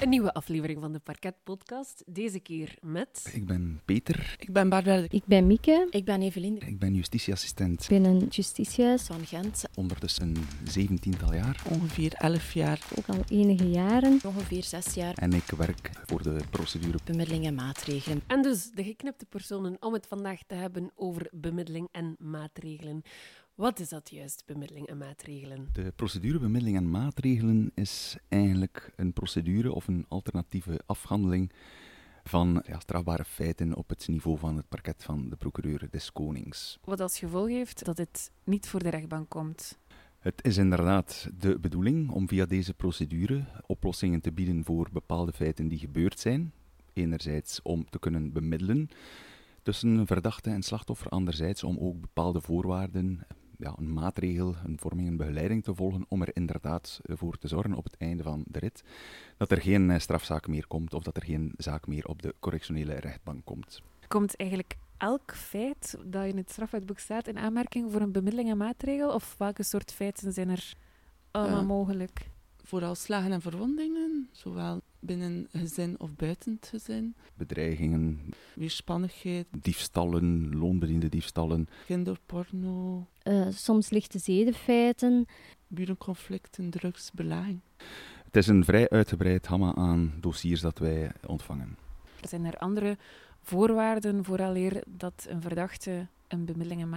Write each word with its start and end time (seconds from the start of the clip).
Een 0.00 0.08
nieuwe 0.08 0.32
aflevering 0.32 0.80
van 0.80 0.92
de 0.92 0.98
Parket 0.98 1.34
Podcast. 1.44 2.02
Deze 2.06 2.40
keer 2.40 2.76
met. 2.82 3.30
Ik 3.32 3.46
ben 3.46 3.80
Peter. 3.84 4.36
Ik 4.38 4.52
ben 4.52 4.68
Barbara. 4.68 5.04
Ik 5.08 5.22
ben 5.24 5.46
Mieke. 5.46 5.86
Ik 5.90 6.04
ben 6.04 6.22
Evelien. 6.22 6.60
Ik 6.66 6.78
ben 6.78 6.94
justitieassistent. 6.94 7.82
Ik 7.82 7.88
ben 7.88 8.04
een 8.04 8.26
justitiehuis. 8.30 9.02
Van 9.02 9.26
Gent. 9.26 9.64
Ondertussen 9.74 10.28
een 10.28 10.36
zeventiental 10.64 11.34
jaar. 11.34 11.62
Ongeveer 11.70 12.12
11 12.12 12.52
jaar. 12.52 12.80
Ook 12.98 13.06
al 13.06 13.24
enige 13.28 13.70
jaren. 13.70 14.20
Ongeveer 14.24 14.62
6 14.62 14.94
jaar. 14.94 15.14
En 15.14 15.32
ik 15.32 15.50
werk 15.56 15.90
voor 16.06 16.22
de 16.22 16.40
procedure. 16.50 16.98
Bemiddeling 17.04 17.46
en 17.46 17.54
maatregelen. 17.54 18.22
En 18.26 18.42
dus 18.42 18.70
de 18.70 18.84
geknipte 18.84 19.26
personen 19.26 19.76
om 19.80 19.92
het 19.92 20.06
vandaag 20.06 20.40
te 20.46 20.54
hebben 20.54 20.90
over 20.94 21.28
bemiddeling 21.32 21.88
en 21.92 22.16
maatregelen. 22.18 23.02
Wat 23.60 23.80
is 23.80 23.88
dat 23.88 24.10
juist, 24.10 24.42
bemiddeling 24.46 24.86
en 24.86 24.98
maatregelen? 24.98 25.68
De 25.72 25.92
procedure 25.96 26.38
bemiddeling 26.38 26.76
en 26.76 26.90
maatregelen 26.90 27.72
is 27.74 28.16
eigenlijk 28.28 28.92
een 28.96 29.12
procedure 29.12 29.72
of 29.72 29.88
een 29.88 30.04
alternatieve 30.08 30.80
afhandeling 30.86 31.52
van 32.24 32.62
ja, 32.66 32.80
strafbare 32.80 33.24
feiten 33.24 33.74
op 33.76 33.88
het 33.88 34.08
niveau 34.08 34.38
van 34.38 34.56
het 34.56 34.68
parket 34.68 35.04
van 35.04 35.28
de 35.28 35.36
procureur 35.36 35.88
des 35.90 36.12
Konings. 36.12 36.78
Wat 36.84 37.00
als 37.00 37.18
gevolg 37.18 37.48
heeft 37.48 37.84
dat 37.84 37.98
het 37.98 38.30
niet 38.44 38.68
voor 38.68 38.82
de 38.82 38.88
rechtbank 38.88 39.28
komt. 39.28 39.78
Het 40.18 40.44
is 40.44 40.56
inderdaad 40.56 41.28
de 41.38 41.58
bedoeling 41.58 42.10
om 42.10 42.28
via 42.28 42.46
deze 42.46 42.74
procedure 42.74 43.44
oplossingen 43.66 44.20
te 44.20 44.32
bieden 44.32 44.64
voor 44.64 44.88
bepaalde 44.92 45.32
feiten 45.32 45.68
die 45.68 45.78
gebeurd 45.78 46.20
zijn. 46.20 46.52
Enerzijds 46.92 47.62
om 47.62 47.90
te 47.90 47.98
kunnen 47.98 48.32
bemiddelen 48.32 48.88
tussen 49.62 50.06
verdachte 50.06 50.50
en 50.50 50.62
slachtoffer, 50.62 51.08
anderzijds 51.08 51.64
om 51.64 51.78
ook 51.78 52.00
bepaalde 52.00 52.40
voorwaarden 52.40 53.20
ja, 53.60 53.74
een 53.76 53.92
maatregel, 53.92 54.54
een 54.64 54.78
vorming, 54.78 55.08
een 55.08 55.16
begeleiding 55.16 55.64
te 55.64 55.74
volgen 55.74 56.04
om 56.08 56.22
er 56.22 56.30
inderdaad 56.32 57.00
voor 57.02 57.38
te 57.38 57.48
zorgen 57.48 57.74
op 57.74 57.84
het 57.84 57.96
einde 57.96 58.22
van 58.22 58.44
de 58.46 58.58
rit 58.58 58.84
dat 59.36 59.50
er 59.50 59.60
geen 59.60 59.90
eh, 59.90 59.98
strafzaak 59.98 60.48
meer 60.48 60.66
komt 60.66 60.94
of 60.94 61.02
dat 61.02 61.16
er 61.16 61.24
geen 61.24 61.52
zaak 61.56 61.86
meer 61.86 62.06
op 62.06 62.22
de 62.22 62.34
correctionele 62.40 62.94
rechtbank 62.94 63.44
komt. 63.44 63.82
Komt 64.08 64.36
eigenlijk 64.36 64.76
elk 64.96 65.34
feit 65.34 65.98
dat 66.04 66.24
in 66.24 66.36
het 66.36 66.50
strafwetboek 66.50 66.98
staat 66.98 67.26
in 67.26 67.38
aanmerking 67.38 67.92
voor 67.92 68.00
een 68.00 68.12
bemiddeling 68.12 68.50
en 68.50 68.56
maatregel? 68.56 69.14
Of 69.14 69.34
welke 69.38 69.62
soort 69.62 69.92
feiten 69.92 70.32
zijn 70.32 70.48
er 70.48 70.72
allemaal 71.30 71.60
Uh, 71.60 71.66
mogelijk? 71.66 72.30
Vooral 72.64 72.94
slagen 72.94 73.32
en 73.32 73.40
verwondingen, 73.40 74.28
zowel 74.32 74.80
binnen 74.98 75.48
gezin 75.52 76.00
of 76.00 76.16
buiten 76.16 76.56
het 76.60 76.68
gezin. 76.68 77.14
Bedreigingen, 77.34 78.20
Weerspannigheid, 78.54 79.46
diefstallen, 79.60 80.56
loonbediende 80.58 81.08
diefstallen, 81.08 81.68
kinderporno, 81.86 83.06
Uh, 83.24 83.46
soms 83.50 83.90
lichte 83.90 84.18
zedenfeiten. 84.18 85.26
burenconflicten, 85.66 86.70
drugs, 86.70 87.10
belaging. 87.12 87.60
Het 88.24 88.36
is 88.36 88.46
een 88.46 88.64
vrij 88.64 88.88
uitgebreid 88.88 89.46
gamma 89.46 89.74
aan 89.74 90.12
dossiers 90.20 90.60
dat 90.60 90.78
wij 90.78 91.12
ontvangen. 91.26 91.76
Zijn 92.28 92.44
er 92.44 92.58
andere 92.58 92.96
voorwaarden 93.42 94.24
vooraleer 94.24 94.82
dat 94.86 95.26
een 95.28 95.40
verdachte 95.40 96.06
een 96.28 96.44
bemiddeling 96.44 96.80
en 96.80 96.88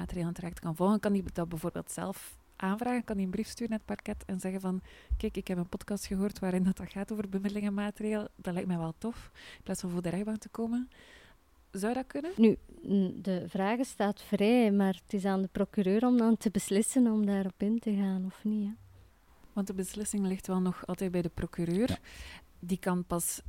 kan 0.59 0.75
volgen? 0.75 0.99
Kan 0.99 1.13
hij 1.13 1.23
dat 1.33 1.49
bijvoorbeeld 1.49 1.91
zelf 1.91 2.37
aanvragen? 2.63 3.03
Kan 3.03 3.15
hij 3.15 3.25
een 3.25 3.31
brief 3.31 3.47
sturen 3.47 3.69
naar 3.69 3.81
het 3.85 3.95
parket 3.95 4.23
en 4.25 4.39
zeggen 4.39 4.61
van 4.61 4.81
kijk, 5.17 5.37
ik 5.37 5.47
heb 5.47 5.57
een 5.57 5.69
podcast 5.69 6.05
gehoord 6.05 6.39
waarin 6.39 6.63
dat, 6.63 6.77
dat 6.77 6.89
gaat 6.89 7.11
over 7.11 7.29
bemiddeling 7.29 7.65
en 7.65 7.73
maatregel. 7.73 8.27
Dat 8.35 8.53
lijkt 8.53 8.67
mij 8.67 8.77
wel 8.77 8.93
tof, 8.97 9.31
in 9.57 9.63
plaats 9.63 9.81
van 9.81 9.89
voor 9.89 10.01
de 10.01 10.09
rechtbank 10.09 10.37
te 10.37 10.49
komen. 10.49 10.89
Zou 11.71 11.93
dat 11.93 12.07
kunnen? 12.07 12.31
Nu, 12.37 12.57
de 13.21 13.43
vraag 13.47 13.85
staat 13.85 14.21
vrij, 14.21 14.71
maar 14.71 15.01
het 15.03 15.13
is 15.13 15.25
aan 15.25 15.41
de 15.41 15.49
procureur 15.51 16.05
om 16.05 16.17
dan 16.17 16.37
te 16.37 16.51
beslissen 16.51 17.07
om 17.07 17.25
daarop 17.25 17.61
in 17.61 17.79
te 17.79 17.95
gaan 17.95 18.25
of 18.25 18.43
niet. 18.43 18.67
Hè. 18.67 18.73
Want 19.53 19.67
de 19.67 19.73
beslissing 19.73 20.25
ligt 20.25 20.47
wel 20.47 20.61
nog 20.61 20.85
altijd 20.85 21.11
bij 21.11 21.21
de 21.21 21.29
procureur. 21.29 21.89
Ja. 21.89 21.97
Die 22.59 22.77
kan 22.77 23.05
pas 23.05 23.41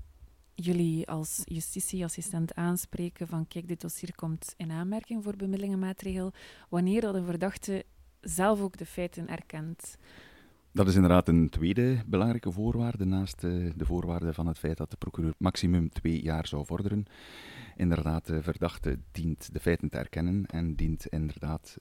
jullie 0.54 1.08
als 1.08 1.42
justitieassistent 1.44 2.54
aanspreken 2.54 3.28
van 3.28 3.48
kijk, 3.48 3.68
dit 3.68 3.80
dossier 3.80 4.14
komt 4.14 4.54
in 4.56 4.70
aanmerking 4.70 5.24
voor 5.24 5.36
bemiddeling 5.36 5.72
en 5.72 5.78
maatregel, 5.78 6.32
wanneer 6.68 7.00
dat 7.00 7.14
een 7.14 7.24
verdachte 7.24 7.84
zelf 8.24 8.60
ook 8.60 8.76
de 8.76 8.86
feiten 8.86 9.28
erkent. 9.28 9.96
Dat 10.72 10.88
is 10.88 10.94
inderdaad 10.94 11.28
een 11.28 11.48
tweede 11.48 12.02
belangrijke 12.06 12.52
voorwaarde 12.52 13.04
naast 13.04 13.44
eh, 13.44 13.50
de 13.76 13.84
voorwaarde 13.84 14.32
van 14.32 14.46
het 14.46 14.58
feit 14.58 14.76
dat 14.76 14.90
de 14.90 14.96
procureur 14.96 15.34
maximum 15.38 15.88
twee 15.88 16.22
jaar 16.22 16.46
zou 16.46 16.66
vorderen. 16.66 17.06
Inderdaad, 17.76 18.26
de 18.26 18.42
verdachte 18.42 18.98
dient 19.12 19.52
de 19.52 19.60
feiten 19.60 19.88
te 19.88 19.98
erkennen 19.98 20.46
en 20.46 20.74
dient 20.74 21.06
inderdaad 21.06 21.76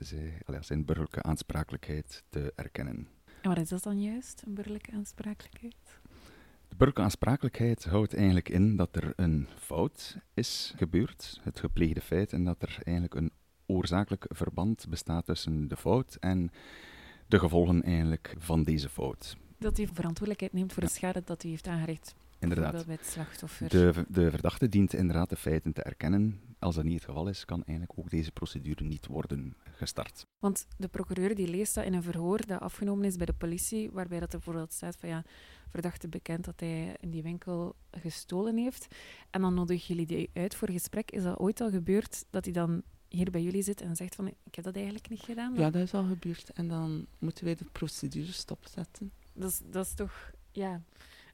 zijn 0.60 0.86
burgerlijke 0.86 1.22
aansprakelijkheid 1.22 2.24
te 2.30 2.54
erkennen. 2.56 3.08
En 3.42 3.50
wat 3.50 3.58
is 3.58 3.70
dat 3.70 3.84
dan 3.84 4.02
juist, 4.02 4.44
een 4.46 4.54
burgerlijke 4.54 4.92
aansprakelijkheid? 4.92 6.00
De 6.68 6.76
burgerlijke 6.80 7.02
aansprakelijkheid 7.02 7.86
houdt 7.86 8.16
eigenlijk 8.16 8.50
in 8.50 8.76
dat 8.76 8.96
er 8.96 9.14
een 9.16 9.48
fout 9.58 10.18
is 10.34 10.74
gebeurd, 10.76 11.40
het 11.42 11.60
gepleegde 11.60 12.02
feit, 12.02 12.34
en 12.34 12.44
dat 12.44 12.62
er 12.62 12.78
eigenlijk 12.84 13.16
een 13.16 13.32
oorzakelijk 13.66 14.26
verband 14.30 14.86
bestaat 14.90 15.26
tussen 15.26 15.68
de 15.68 15.78
fout 15.78 16.18
en 16.20 16.52
de 17.28 17.40
gevolgen 17.40 17.84
eigenlijk 17.84 18.36
van 18.38 18.64
deze 18.64 18.90
fout. 18.90 19.38
Dat 19.58 19.78
hij 19.78 19.88
verantwoordelijkheid 19.88 20.54
neemt 20.54 20.74
voor 20.74 20.84
de 20.84 20.90
schade 20.90 21.22
dat 21.26 21.42
hij 21.42 21.52
heeft 21.52 21.68
aangericht. 21.68 22.16
Inderdaad. 22.40 22.86
Bij 22.86 22.96
het 22.96 23.06
slachtoffer. 23.06 23.70
De, 23.70 24.06
de 24.08 24.30
verdachte 24.30 24.70
dient 24.70 24.94
inderdaad 24.94 25.30
de 25.30 25.36
feiten 25.36 25.74
te 25.74 25.84
erkennen. 25.84 26.40
Als 26.60 26.76
dat 26.76 26.84
niet 26.84 26.94
het 26.94 27.04
geval 27.04 27.28
is, 27.28 27.46
kan 27.46 27.64
eigenlijk 27.64 28.00
ook 28.00 28.10
deze 28.10 28.32
procedure 28.32 28.84
niet 28.84 29.08
worden 29.08 29.56
gestart. 29.72 30.26
Want 30.40 30.68
de 30.78 30.88
procureur 30.88 31.36
die 31.36 31.48
leest 31.48 31.76
dat 31.76 31.86
in 31.86 31.94
een 31.94 32.04
verhoor 32.04 32.46
dat 32.46 32.60
afgenomen 32.60 33.06
is 33.06 33.16
bij 33.16 33.26
de 33.26 33.34
politie, 33.34 33.92
waarbij 33.92 34.20
dat 34.20 34.34
er 34.34 34.38
bijvoorbeeld 34.38 34.74
staat 34.74 34.96
van 34.96 35.10
ja, 35.10 35.24
verdachte 35.70 36.08
bekend 36.08 36.46
dat 36.46 36.60
hij 36.60 36.96
in 37.00 37.10
die 37.10 37.24
winkel 37.24 37.76
gestolen 37.92 38.58
heeft. 38.58 38.88
En 39.30 39.42
dan 39.42 39.54
nodigen 39.54 39.88
jullie 39.88 40.06
die 40.06 40.30
uit 40.34 40.56
voor 40.56 40.72
gesprek. 40.72 41.12
Is 41.12 41.24
dat 41.24 41.40
ooit 41.40 41.62
al 41.62 41.70
gebeurd 41.70 42.26
dat 42.30 42.46
hij 42.46 42.54
dan 42.54 42.84
hier 43.16 43.32
bij 43.32 43.42
jullie 43.42 43.62
zit 43.62 43.82
en 43.82 43.96
zegt 43.96 44.16
van 44.16 44.28
ik 44.28 44.56
heb 44.56 44.64
dat 44.64 44.76
eigenlijk 44.76 45.10
niet 45.10 45.22
gedaan? 45.22 45.54
Ja, 45.56 45.70
dat 45.70 45.82
is 45.82 45.94
al 45.94 46.04
gebeurd. 46.04 46.50
En 46.54 46.68
dan 46.68 47.06
moeten 47.20 47.46
wij 47.46 47.56
de 47.56 47.66
procedure 47.72 48.32
stopzetten. 48.32 49.12
Dat, 49.34 49.50
is, 49.50 49.62
dat 49.70 49.86
is 49.86 49.94
toch, 49.94 50.32
ja... 50.52 50.82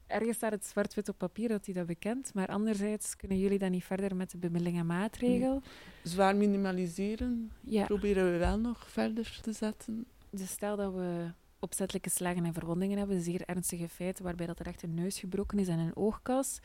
Ergens 0.06 0.36
staat 0.36 0.52
het 0.52 0.66
zwart-wit 0.66 1.08
op 1.08 1.18
papier 1.18 1.48
dat 1.48 1.64
hij 1.64 1.74
dat 1.74 1.86
bekent, 1.86 2.34
maar 2.34 2.46
anderzijds 2.46 3.16
kunnen 3.16 3.38
jullie 3.38 3.58
dan 3.58 3.70
niet 3.70 3.84
verder 3.84 4.16
met 4.16 4.30
de 4.30 4.38
bemiddeling 4.38 4.78
en 4.78 4.86
maatregel. 4.86 5.62
Zwaar 6.02 6.36
minimaliseren 6.36 7.52
Ja, 7.60 7.84
proberen 7.84 8.32
we 8.32 8.38
wel 8.38 8.58
nog 8.58 8.90
verder 8.90 9.38
te 9.42 9.52
zetten. 9.52 10.06
dus 10.30 10.50
stel 10.50 10.76
dat 10.76 10.92
we 10.94 11.32
opzettelijke 11.58 12.10
slagen 12.10 12.44
en 12.44 12.52
verwondingen 12.52 12.98
hebben, 12.98 13.20
zeer 13.20 13.42
ernstige 13.44 13.88
feiten, 13.88 14.24
waarbij 14.24 14.46
dat 14.46 14.58
er 14.58 14.66
echt 14.66 14.82
een 14.82 14.94
neus 14.94 15.18
gebroken 15.18 15.58
is 15.58 15.68
en 15.68 15.78
een 15.78 15.96
oogkas. 15.96 16.60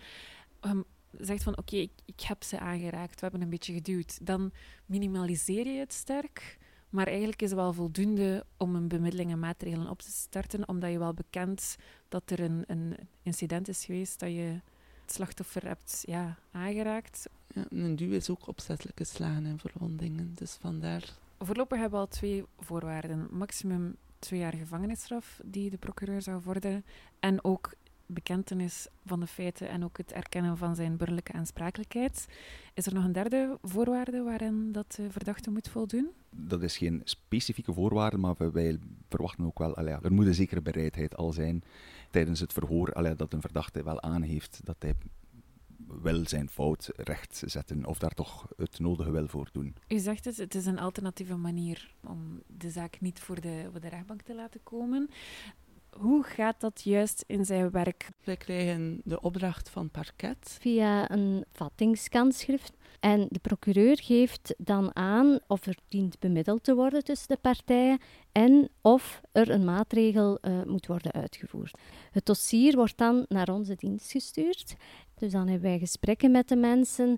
Um, 0.62 0.84
zegt 1.20 1.44
van 1.44 1.58
oké, 1.58 1.76
ik, 1.76 1.92
ik 2.06 2.22
heb 2.22 2.44
ze 2.44 2.59
aangeraakt, 2.59 3.14
we 3.14 3.22
hebben 3.22 3.42
een 3.42 3.50
beetje 3.50 3.74
geduwd. 3.74 4.26
Dan 4.26 4.52
minimaliseer 4.86 5.68
je 5.68 5.80
het 5.80 5.94
sterk, 5.94 6.58
maar 6.90 7.08
eigenlijk 7.08 7.42
is 7.42 7.50
het 7.50 7.59
wel 7.59 7.74
voldoende 7.74 8.46
om 8.58 8.76
een 8.76 8.88
bemiddeling 8.88 9.31
en 9.31 9.40
maatregelen 9.40 9.90
op 9.90 10.02
te 10.02 10.12
starten, 10.12 10.68
omdat 10.68 10.92
je 10.92 11.00
wel 11.00 11.14
bekend 11.14 11.75
dat 12.09 12.30
er 12.30 12.40
een, 12.40 12.64
een 12.68 12.96
incident 13.22 13.68
is 13.68 13.86
geweest 13.86 14.20
dat 14.20 14.30
je 14.30 14.59
het 15.02 15.14
slachtoffer 15.14 15.68
hebt 15.68 16.04
ja, 16.06 16.38
aangeraakt. 16.52 17.30
Ja, 17.48 17.66
een 17.70 17.96
duw 17.96 18.12
is 18.12 18.30
ook 18.30 18.48
opzettelijke 18.48 19.04
slagen 19.04 19.46
en 19.46 19.59
verwondingen. 19.59 20.31
Dus 20.36 20.54
vandaar 20.54 21.24
Voorlopig 21.40 21.80
hebben 21.80 22.00
we 22.00 22.06
al 22.06 22.12
twee 22.12 22.44
voorwaarden. 22.59 23.28
Maximum 23.31 23.96
twee 24.20 24.40
jaar 24.40 24.54
gevangenisstraf 24.54 25.40
die 25.44 25.70
de 25.70 25.78
procureur 25.78 26.22
zou 26.22 26.42
vorderen. 26.42 26.86
En 27.20 27.44
ook 27.44 27.74
bekentenis 28.06 28.88
van 29.06 29.20
de 29.20 29.28
feiten 29.28 29.70
en 29.70 29.84
ook 29.84 29.98
het 29.98 30.12
erkennen 30.12 30.58
van 30.58 30.76
zijn 30.76 30.98
burgerlijke 30.98 31.34
aansprakelijkheid. 31.34 32.26
Is 32.74 32.86
er 32.86 32.94
nog 32.94 33.04
een 33.04 33.12
derde 33.12 33.58
voorwaarde 33.62 34.22
waarin 34.24 34.72
dat 34.72 34.92
de 34.96 35.12
verdachte 35.12 35.52
moet 35.52 35.70
voldoen? 35.70 36.10
Dat 36.30 36.62
is 36.63 36.78
geen 36.78 37.02
specifieke 37.04 37.74
voorwaarde, 37.74 38.18
maar 38.18 38.52
wij- 38.52 38.80
verwachten 39.10 39.46
ook 39.46 39.60
wel, 39.60 39.86
ja, 39.88 40.00
er 40.02 40.13
moet 40.13 40.25
een 40.25 40.34
zekere 40.34 40.62
bereidheid 40.62 41.16
al 41.16 41.34
zijn 41.34 41.63
tijdens 42.12 42.40
het 42.40 42.54
verhoor, 42.54 43.16
dat 43.18 43.34
een 43.34 43.42
verdachte 43.42 43.84
wel 43.84 44.02
aangeeft 44.02 44.60
dat 44.63 44.75
hij 44.80 44.94
wil 46.01 46.28
zijn 46.28 46.50
fout 46.50 46.90
rechtzetten 46.96 47.86
of 47.86 47.98
daar 48.00 48.13
toch 48.13 48.48
het 48.58 48.80
nodige 48.80 49.12
wil 49.12 49.28
voor 49.28 49.50
doen. 49.51 49.75
U 49.88 50.00
zegt 50.00 50.25
het, 50.25 50.38
het 50.38 50.56
is 50.56 50.66
een 50.66 50.80
alternatieve 50.80 51.36
manier 51.36 51.94
om 52.08 52.42
de 52.48 52.69
zaak 52.69 53.01
niet 53.01 53.19
voor 53.19 53.42
de, 53.42 53.68
voor 53.72 53.80
de 53.81 53.88
rechtbank 53.90 54.22
te 54.22 54.36
laten 54.36 54.63
komen. 54.63 55.10
Hoe 56.00 56.24
gaat 56.24 56.62
dat 56.62 56.81
juist 56.83 57.24
in 57.27 57.45
zijn 57.45 57.71
werk? 57.71 58.09
Wij 58.24 58.38
krijgen 58.38 59.01
de 59.03 59.21
opdracht 59.21 59.69
van 59.69 59.89
parket. 59.89 60.57
Via 60.59 61.12
een 61.12 61.45
vattingskanschrift. 61.51 62.74
En 63.00 63.27
de 63.30 63.39
procureur 63.39 64.00
geeft 64.01 64.53
dan 64.57 64.95
aan 64.95 65.39
of 65.47 65.65
er 65.65 65.77
dient 65.88 66.19
bemiddeld 66.19 66.63
te 66.63 66.75
worden 66.75 67.03
tussen 67.03 67.27
de 67.27 67.38
partijen 67.42 68.00
en 68.31 68.69
of 68.81 69.21
er 69.31 69.50
een 69.50 69.65
maatregel 69.65 70.38
eh, 70.42 70.63
moet 70.63 70.88
worden 70.88 71.12
uitgevoerd. 71.12 71.77
Het 72.12 72.25
dossier 72.25 72.75
wordt 72.75 72.98
dan 72.98 73.25
naar 73.27 73.50
onze 73.50 73.75
dienst 73.75 74.12
gestuurd. 74.12 74.75
Dus 75.15 75.31
dan 75.31 75.48
hebben 75.48 75.69
wij 75.69 75.80
gesprekken 75.80 76.31
met 76.31 76.48
de 76.48 76.56
mensen. 76.56 77.18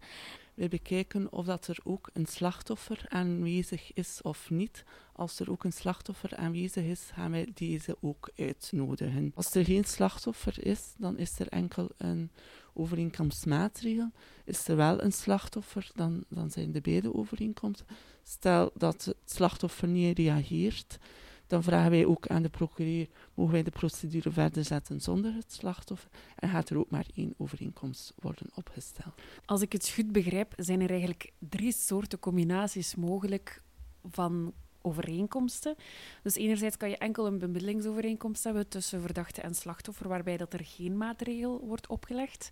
Wij 0.58 0.68
bekijken 0.68 1.32
of 1.32 1.46
dat 1.46 1.68
er 1.68 1.78
ook 1.84 2.10
een 2.14 2.26
slachtoffer 2.26 3.06
aanwezig 3.08 3.94
is 3.94 4.22
of 4.22 4.50
niet. 4.50 4.84
Als 5.14 5.40
er 5.40 5.52
ook 5.52 5.64
een 5.64 5.74
slachtoffer 5.74 6.36
aanwezig 6.36 6.84
is, 6.84 7.10
gaan 7.14 7.32
wij 7.32 7.48
deze 7.54 7.98
ook 8.02 8.30
uitnodigen. 8.38 9.32
Als 9.36 9.56
er 9.56 9.66
geen 9.66 9.84
slachtoffer 9.84 10.66
is, 10.66 10.94
dan 10.98 11.18
is 11.18 11.40
er 11.40 11.48
enkel 11.48 11.90
een 11.98 12.32
overeenkomstmaatregel. 12.74 14.12
Is 14.46 14.68
er 14.68 14.76
wel 14.76 15.04
een 15.04 15.12
slachtoffer, 15.14 15.92
dan, 15.96 16.24
dan 16.30 16.52
zijn 16.52 16.72
de 16.72 16.82
beide 16.82 17.14
overeenkomsten. 17.14 17.88
Stel 18.24 18.72
dat 18.74 19.06
het 19.06 19.18
slachtoffer 19.26 19.88
niet 19.88 20.18
reageert, 20.18 20.98
dan 21.48 21.64
vragen 21.64 21.92
wij 21.92 22.06
ook 22.06 22.28
aan 22.28 22.42
de 22.42 22.50
procureur, 22.50 23.08
mogen 23.34 23.54
wij 23.54 23.64
de 23.64 23.72
procedure 23.72 24.32
verder 24.32 24.64
zetten 24.64 25.02
zonder 25.02 25.34
het 25.34 25.54
slachtoffer? 25.54 26.10
En 26.36 26.50
gaat 26.50 26.70
er 26.70 26.78
ook 26.78 26.90
maar 26.90 27.06
één 27.16 27.34
overeenkomst 27.38 28.14
worden 28.20 28.50
opgesteld. 28.56 29.14
Als 29.46 29.62
ik 29.62 29.72
het 29.72 29.90
goed 29.90 30.12
begrijp, 30.12 30.54
zijn 30.56 30.82
er 30.82 30.90
eigenlijk 30.90 31.32
drie 31.40 31.74
soorten 31.74 32.20
combinaties 32.20 32.96
mogelijk 32.96 33.62
van 34.04 34.54
overeenkomsten. 34.82 35.76
Dus 36.24 36.36
enerzijds 36.36 36.78
kan 36.78 36.90
je 36.90 36.98
enkel 36.98 37.28
een 37.28 37.38
bemiddelingsovereenkomst 37.38 38.44
hebben 38.44 38.68
tussen 38.68 39.02
verdachte 39.02 39.42
en 39.42 39.56
slachtoffer, 39.56 40.08
waarbij 40.08 40.38
dat 40.38 40.54
er 40.54 40.66
geen 40.66 40.98
maatregel 40.98 41.66
wordt 41.66 41.88
opgelegd. 41.88 42.50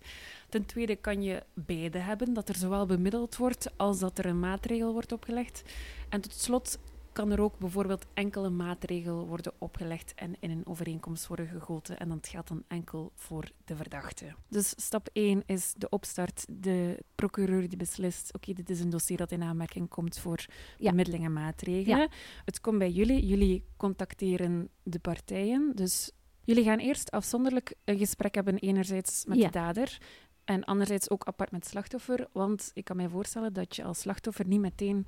Ten 0.48 0.66
tweede 0.66 0.96
kan 0.96 1.22
je 1.22 1.42
beide 1.54 1.98
hebben, 1.98 2.34
dat 2.34 2.48
er 2.48 2.56
zowel 2.56 2.86
bemiddeld 2.86 3.36
wordt 3.36 3.70
als 3.76 3.98
dat 3.98 4.18
er 4.18 4.26
een 4.26 4.40
maatregel 4.40 4.92
wordt 4.92 5.12
opgelegd. 5.12 5.62
En 6.08 6.20
tot 6.20 6.32
slot 6.32 6.78
kan 7.16 7.30
er 7.32 7.40
ook 7.40 7.58
bijvoorbeeld 7.58 8.06
enkele 8.14 8.50
maatregel 8.50 9.26
worden 9.26 9.52
opgelegd 9.58 10.14
en 10.14 10.34
in 10.40 10.50
een 10.50 10.66
overeenkomst 10.66 11.26
worden 11.26 11.46
gegoten. 11.46 11.98
En 11.98 12.08
dat 12.08 12.28
geldt 12.28 12.48
dan 12.48 12.64
enkel 12.68 13.12
voor 13.14 13.50
de 13.64 13.76
verdachte. 13.76 14.34
Dus 14.48 14.68
stap 14.76 15.08
1 15.12 15.42
is 15.46 15.74
de 15.76 15.88
opstart. 15.88 16.46
De 16.50 17.02
procureur 17.14 17.68
die 17.68 17.78
beslist, 17.78 18.34
oké, 18.34 18.52
dit 18.52 18.70
is 18.70 18.80
een 18.80 18.90
dossier 18.90 19.16
dat 19.16 19.32
in 19.32 19.42
aanmerking 19.42 19.88
komt 19.88 20.18
voor 20.18 20.44
Ja. 20.76 20.90
bemiddeling 20.90 21.24
en 21.24 21.32
maatregelen. 21.32 21.98
Ja. 21.98 22.08
Het 22.44 22.60
komt 22.60 22.78
bij 22.78 22.90
jullie. 22.90 23.26
Jullie 23.26 23.64
contacteren 23.76 24.68
de 24.82 24.98
partijen. 24.98 25.72
Dus 25.74 26.10
jullie 26.44 26.64
gaan 26.64 26.78
eerst 26.78 27.10
afzonderlijk 27.10 27.74
een 27.84 27.98
gesprek 27.98 28.34
hebben, 28.34 28.58
enerzijds 28.58 29.24
met 29.24 29.38
Ja. 29.38 29.44
de 29.46 29.52
dader. 29.52 29.98
En 30.44 30.64
anderzijds 30.64 31.10
ook 31.10 31.24
apart 31.24 31.50
met 31.50 31.66
slachtoffer. 31.66 32.28
Want 32.32 32.70
ik 32.74 32.84
kan 32.84 32.96
mij 32.96 33.08
voorstellen 33.08 33.52
dat 33.52 33.76
je 33.76 33.84
als 33.84 34.00
slachtoffer 34.00 34.46
niet 34.46 34.60
meteen 34.60 35.06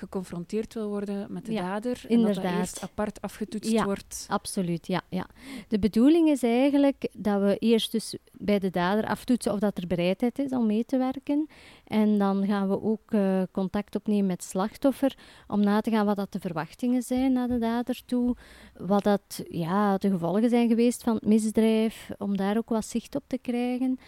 geconfronteerd 0.00 0.74
wil 0.74 0.88
worden 0.88 1.26
met 1.32 1.46
de 1.46 1.52
Ja, 1.52 1.60
dader. 1.62 1.92
En 1.92 2.00
dat 2.02 2.10
inderdaad. 2.10 2.42
dat 2.44 2.52
eerst 2.60 2.82
apart 2.82 3.20
afgetoetst 3.20 3.70
Ja. 3.70 3.84
wordt. 3.84 4.26
Absoluut, 4.28 4.86
ja, 4.86 5.00
ja. 5.08 5.26
De 5.68 5.78
bedoeling 5.78 6.28
is 6.28 6.42
eigenlijk 6.42 7.08
dat 7.12 7.40
we 7.40 7.56
eerst 7.58 7.92
dus 7.92 8.16
bij 8.32 8.58
de 8.58 8.70
dader 8.70 9.06
aftoetsen 9.06 9.52
of 9.52 9.58
dat 9.58 9.78
er 9.78 9.86
bereidheid 9.86 10.38
is 10.38 10.50
om 10.50 10.66
mee 10.66 10.84
te 10.84 10.98
werken. 10.98 11.48
En 11.84 12.18
dan 12.18 12.46
gaan 12.46 12.68
we 12.68 12.82
ook 12.82 13.12
eh, 13.12 13.42
contact 13.52 13.94
opnemen 13.96 14.26
met 14.26 14.44
slachtoffer 14.44 15.16
om 15.46 15.60
na 15.60 15.80
te 15.80 15.90
gaan 15.90 16.06
wat 16.06 16.16
dat 16.16 16.32
de 16.32 16.40
verwachtingen 16.40 17.02
zijn 17.02 17.32
naar 17.32 17.48
de 17.48 17.58
dader 17.58 18.02
toe. 18.06 18.36
Wat 18.76 19.02
dat, 19.02 19.42
ja, 19.48 19.98
de 19.98 20.10
gevolgen 20.10 20.50
zijn 20.50 20.68
geweest 20.68 21.02
van 21.02 21.14
het 21.14 21.26
misdrijf, 21.26 22.10
om 22.18 22.36
daar 22.36 22.56
ook 22.56 22.68
wat 22.68 22.84
zicht 22.86 23.14
op 23.14 23.24
te 23.26 23.38
krijgen. 23.38 23.98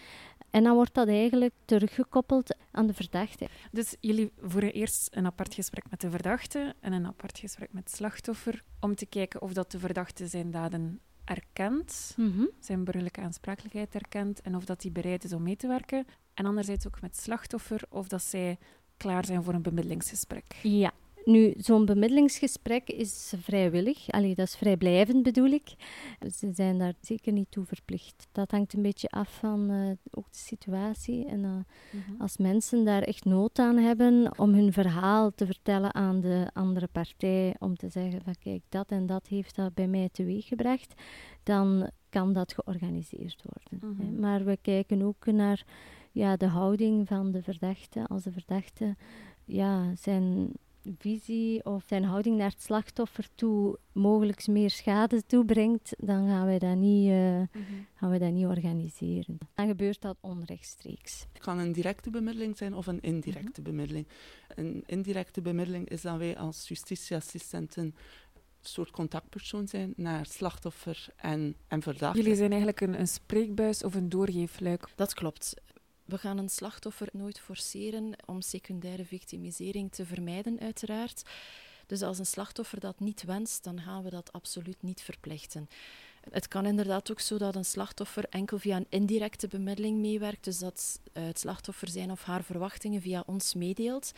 En 0.52 0.62
dan 0.62 0.74
wordt 0.74 0.94
dat 0.94 1.08
eigenlijk 1.08 1.54
teruggekoppeld 1.64 2.56
aan 2.70 2.86
de 2.86 2.94
verdachte. 2.94 3.48
Dus 3.70 3.96
jullie 4.00 4.32
voeren 4.40 4.72
eerst 4.72 5.08
een 5.10 5.26
apart 5.26 5.54
gesprek 5.54 5.90
met 5.90 6.00
de 6.00 6.10
verdachte 6.10 6.74
en 6.80 6.92
een 6.92 7.06
apart 7.06 7.38
gesprek 7.38 7.72
met 7.72 7.84
het 7.84 7.94
slachtoffer 7.94 8.62
om 8.80 8.94
te 8.94 9.06
kijken 9.06 9.42
of 9.42 9.52
dat 9.52 9.70
de 9.70 9.78
verdachte 9.78 10.26
zijn 10.26 10.50
daden 10.50 11.00
erkent, 11.24 12.14
zijn 12.60 12.84
burgerlijke 12.84 13.20
aansprakelijkheid 13.20 13.94
erkent 13.94 14.40
en 14.40 14.56
of 14.56 14.64
dat 14.64 14.82
hij 14.82 14.92
bereid 14.92 15.24
is 15.24 15.32
om 15.32 15.42
mee 15.42 15.56
te 15.56 15.66
werken. 15.66 16.06
En 16.34 16.46
anderzijds 16.46 16.86
ook 16.86 17.00
met 17.00 17.10
het 17.10 17.20
slachtoffer 17.20 17.82
of 17.88 18.08
dat 18.08 18.22
zij 18.22 18.58
klaar 18.96 19.24
zijn 19.24 19.42
voor 19.42 19.54
een 19.54 19.62
bemiddelingsgesprek. 19.62 20.54
Ja. 20.62 20.92
Nu, 21.24 21.54
zo'n 21.56 21.84
bemiddelingsgesprek 21.84 22.88
is 22.88 23.34
vrijwillig. 23.36 24.10
Allee, 24.10 24.34
dat 24.34 24.46
is 24.46 24.56
vrijblijvend 24.56 25.22
bedoel 25.22 25.50
ik. 25.50 25.74
Ze 26.34 26.52
zijn 26.52 26.78
daar 26.78 26.94
zeker 27.00 27.32
niet 27.32 27.50
toe 27.50 27.64
verplicht. 27.64 28.26
Dat 28.32 28.50
hangt 28.50 28.72
een 28.72 28.82
beetje 28.82 29.08
af 29.08 29.38
van 29.38 29.70
eh, 29.70 29.90
ook 30.10 30.30
de 30.30 30.38
situatie. 30.38 31.26
En 31.26 31.44
eh, 31.44 32.20
als 32.20 32.36
mensen 32.36 32.84
daar 32.84 33.02
echt 33.02 33.24
nood 33.24 33.58
aan 33.58 33.76
hebben 33.76 34.38
om 34.38 34.54
hun 34.54 34.72
verhaal 34.72 35.34
te 35.34 35.46
vertellen 35.46 35.94
aan 35.94 36.20
de 36.20 36.50
andere 36.52 36.86
partij, 36.86 37.54
om 37.58 37.76
te 37.76 37.88
zeggen 37.88 38.22
van 38.22 38.34
kijk, 38.38 38.62
dat 38.68 38.90
en 38.90 39.06
dat 39.06 39.26
heeft 39.26 39.56
dat 39.56 39.74
bij 39.74 39.88
mij 39.88 40.08
teweeggebracht, 40.12 40.94
dan 41.42 41.90
kan 42.08 42.32
dat 42.32 42.54
georganiseerd 42.54 43.42
worden. 43.42 43.96
Mhm. 43.96 44.20
Maar 44.20 44.44
we 44.44 44.58
kijken 44.62 45.02
ook 45.02 45.26
naar 45.26 45.64
ja, 46.12 46.36
de 46.36 46.46
houding 46.46 47.08
van 47.08 47.30
de 47.30 47.42
verdachte. 47.42 48.06
Als 48.06 48.22
de 48.22 48.32
verdachte 48.32 48.96
ja, 49.44 49.94
zijn 49.94 50.52
visie 50.98 51.64
of 51.64 51.84
zijn 51.86 52.04
houding 52.04 52.36
naar 52.36 52.50
het 52.50 52.62
slachtoffer 52.62 53.28
toe 53.34 53.78
mogelijk 53.92 54.46
meer 54.46 54.70
schade 54.70 55.22
toebrengt, 55.26 55.94
dan 55.98 56.28
gaan 56.28 56.46
wij 56.46 56.58
dat 56.58 56.76
niet, 56.76 57.08
eh, 57.10 57.16
Mhm. 57.38 57.80
gaan 57.94 58.08
wij 58.10 58.18
dat 58.18 58.32
niet 58.32 58.46
organiseren. 58.46 59.38
Dan 59.54 59.66
gebeurt 59.66 60.00
dat 60.00 60.16
onrechtstreeks. 60.20 61.26
Het 61.32 61.42
kan 61.42 61.58
een 61.58 61.72
directe 61.72 62.10
bemiddeling 62.10 62.56
zijn 62.56 62.74
of 62.74 62.86
een 62.86 63.00
indirecte 63.00 63.62
bemiddeling. 63.62 64.06
Een 64.54 64.82
indirecte 64.86 65.40
bemiddeling 65.42 65.88
is 65.88 66.00
dat 66.02 66.16
wij 66.16 66.38
als 66.38 66.68
justitieassistenten 66.68 67.82
een 67.84 67.94
soort 68.68 68.90
contactpersoon 68.90 69.68
zijn 69.68 69.92
naar 69.96 70.26
slachtoffer 70.26 71.06
en, 71.16 71.56
en 71.68 71.82
verdachte. 71.82 72.18
Jullie 72.18 72.36
zijn 72.36 72.50
eigenlijk 72.50 72.80
een, 72.80 72.98
een 73.00 73.08
spreekbuis 73.08 73.84
of 73.84 73.94
een 73.94 74.08
doorgeefluik. 74.08 74.88
Dat 74.96 75.14
klopt. 75.14 75.54
We 76.12 76.18
gaan 76.18 76.38
een 76.38 76.48
slachtoffer 76.48 77.08
nooit 77.12 77.40
forceren 77.40 78.12
om 78.26 78.40
secundaire 78.40 79.04
victimisering 79.04 79.92
te 79.92 80.06
vermijden, 80.06 80.60
uiteraard. 80.60 81.22
Dus 81.86 82.02
als 82.02 82.18
een 82.18 82.26
slachtoffer 82.26 82.80
dat 82.80 83.00
niet 83.00 83.22
wenst, 83.22 83.64
dan 83.64 83.80
gaan 83.80 84.02
we 84.02 84.10
dat 84.10 84.32
absoluut 84.32 84.82
niet 84.82 85.02
verplichten. 85.02 85.68
Het 86.30 86.48
kan 86.48 86.66
inderdaad 86.66 87.10
ook 87.10 87.20
zo 87.20 87.38
dat 87.38 87.54
een 87.54 87.64
slachtoffer 87.64 88.24
enkel 88.28 88.58
via 88.58 88.76
een 88.76 88.86
indirecte 88.88 89.48
bemiddeling 89.48 89.98
meewerkt, 89.98 90.44
dus 90.44 90.58
dat 90.58 91.00
eh, 91.12 91.24
het 91.24 91.38
slachtoffer 91.38 91.88
zijn 91.88 92.10
of 92.10 92.22
haar 92.22 92.44
verwachtingen 92.44 93.00
via 93.00 93.22
ons 93.26 93.54
meedeelt. 93.54 94.12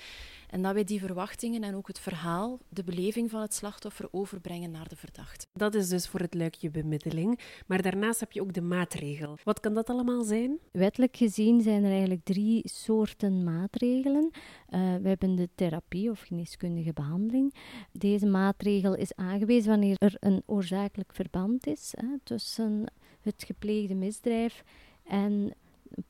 En 0.51 0.63
dat 0.63 0.75
wij 0.75 0.85
die 0.85 1.01
verwachtingen 1.01 1.63
en 1.63 1.75
ook 1.75 1.87
het 1.87 1.99
verhaal, 1.99 2.59
de 2.69 2.85
beleving 2.85 3.31
van 3.31 3.41
het 3.41 3.55
slachtoffer 3.55 4.09
overbrengen 4.11 4.71
naar 4.71 4.89
de 4.89 4.97
verdachte. 4.97 5.47
Dat 5.53 5.75
is 5.75 5.89
dus 5.89 6.09
voor 6.09 6.21
het 6.21 6.35
luikje 6.35 6.71
bemiddeling. 6.71 7.41
Maar 7.67 7.83
daarnaast 7.83 8.21
heb 8.21 8.33
je 8.33 8.41
ook 8.41 8.53
de 8.53 8.61
maatregel. 8.61 9.39
Wat 9.45 9.61
kan 9.61 9.75
dat 9.75 9.91
allemaal 9.91 10.23
zijn? 10.23 10.59
Wettelijk 10.73 11.17
gezien 11.17 11.61
zijn 11.61 11.85
er 11.85 11.91
eigenlijk 11.91 12.25
drie 12.25 12.69
soorten 12.69 13.45
maatregelen. 13.45 14.31
Eh, 14.69 14.81
we 15.03 15.09
hebben 15.09 15.35
de 15.35 15.49
therapie 15.55 16.11
of 16.11 16.21
geneeskundige 16.21 16.93
behandeling. 16.93 17.55
Deze 17.93 18.27
maatregel 18.27 18.95
is 18.95 19.15
aangewezen 19.15 19.71
wanneer 19.71 19.97
er 19.99 20.17
een 20.21 20.43
oorzakelijk 20.47 21.15
verband 21.15 21.67
is 21.67 21.94
tussen 22.23 22.85
het 23.21 23.45
gepleegde 23.47 23.95
misdrijf 23.95 24.65
en 25.05 25.55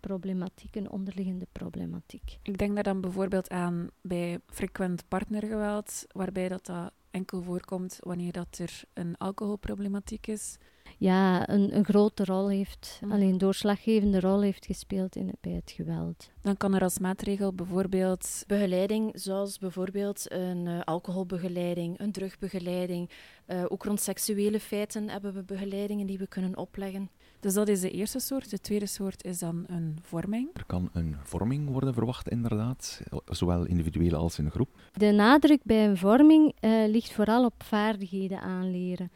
problematiek, 0.00 0.76
een 0.76 0.90
onderliggende 0.90 1.46
problematiek. 1.52 2.38
Ik 2.42 2.58
denk 2.58 2.74
daar 2.74 2.84
dan 2.84 3.00
bijvoorbeeld 3.00 3.50
aan 3.50 3.90
bij 4.00 4.38
frequent 4.46 5.08
partnergeweld, 5.08 6.04
waarbij 6.12 6.48
dat, 6.48 6.66
dat 6.66 6.92
enkel 7.10 7.42
voorkomt 7.42 7.98
wanneer 8.00 8.32
dat 8.32 8.58
er 8.58 8.82
een 8.92 9.16
alcoholproblematiek 9.16 10.26
is. 10.26 10.56
Ja, 11.04 11.48
een, 11.48 11.76
een 11.76 11.84
grote 11.84 12.24
rol 12.24 12.48
heeft, 12.48 12.98
Mhm. 13.02 13.12
alleen 13.12 13.28
een 13.28 13.38
doorslaggevende 13.38 14.20
rol 14.20 14.40
heeft 14.40 14.66
gespeeld 14.66 15.16
in, 15.16 15.30
bij 15.40 15.52
het 15.52 15.70
geweld. 15.76 16.30
Dan 16.42 16.56
kan 16.56 16.74
er 16.74 16.82
als 16.82 16.98
maatregel 16.98 17.52
bijvoorbeeld 17.52 18.44
Begeleiding, 18.46 19.10
zoals 19.14 19.58
bijvoorbeeld 19.58 20.32
een 20.32 20.66
eh, 20.66 20.80
alcoholbegeleiding, 20.80 21.98
een 22.00 22.12
drugbegeleiding. 22.12 23.10
Eh, 23.46 23.64
ook 23.68 23.84
rond 23.84 24.00
seksuele 24.00 24.60
feiten 24.60 25.08
hebben 25.08 25.34
we 25.34 25.42
begeleidingen 25.42 26.06
die 26.06 26.18
we 26.18 26.26
kunnen 26.26 26.56
opleggen. 26.56 27.10
Dus 27.40 27.54
dat 27.54 27.68
is 27.68 27.80
de 27.80 27.90
eerste 27.90 28.18
soort. 28.18 28.50
De 28.50 28.58
tweede 28.60 28.86
soort 28.86 29.24
is 29.24 29.38
dan 29.38 29.64
een 29.66 29.98
vorming. 30.02 30.48
Er 30.54 30.64
kan 30.66 30.88
een 30.92 31.16
vorming 31.22 31.68
worden 31.70 31.94
verwacht, 31.94 32.28
inderdaad, 32.28 33.00
zowel 33.26 33.64
individueel 33.66 34.14
als 34.14 34.38
in 34.38 34.50
groep. 34.50 34.68
De 34.92 35.10
nadruk 35.10 35.60
bij 35.64 35.86
een 35.88 35.96
vorming 35.96 36.54
eh, 36.60 36.70
ligt 36.86 37.12
vooral 37.12 37.44
op 37.44 37.62
vaardigheden 37.62 38.40
aanleren, 38.40 39.10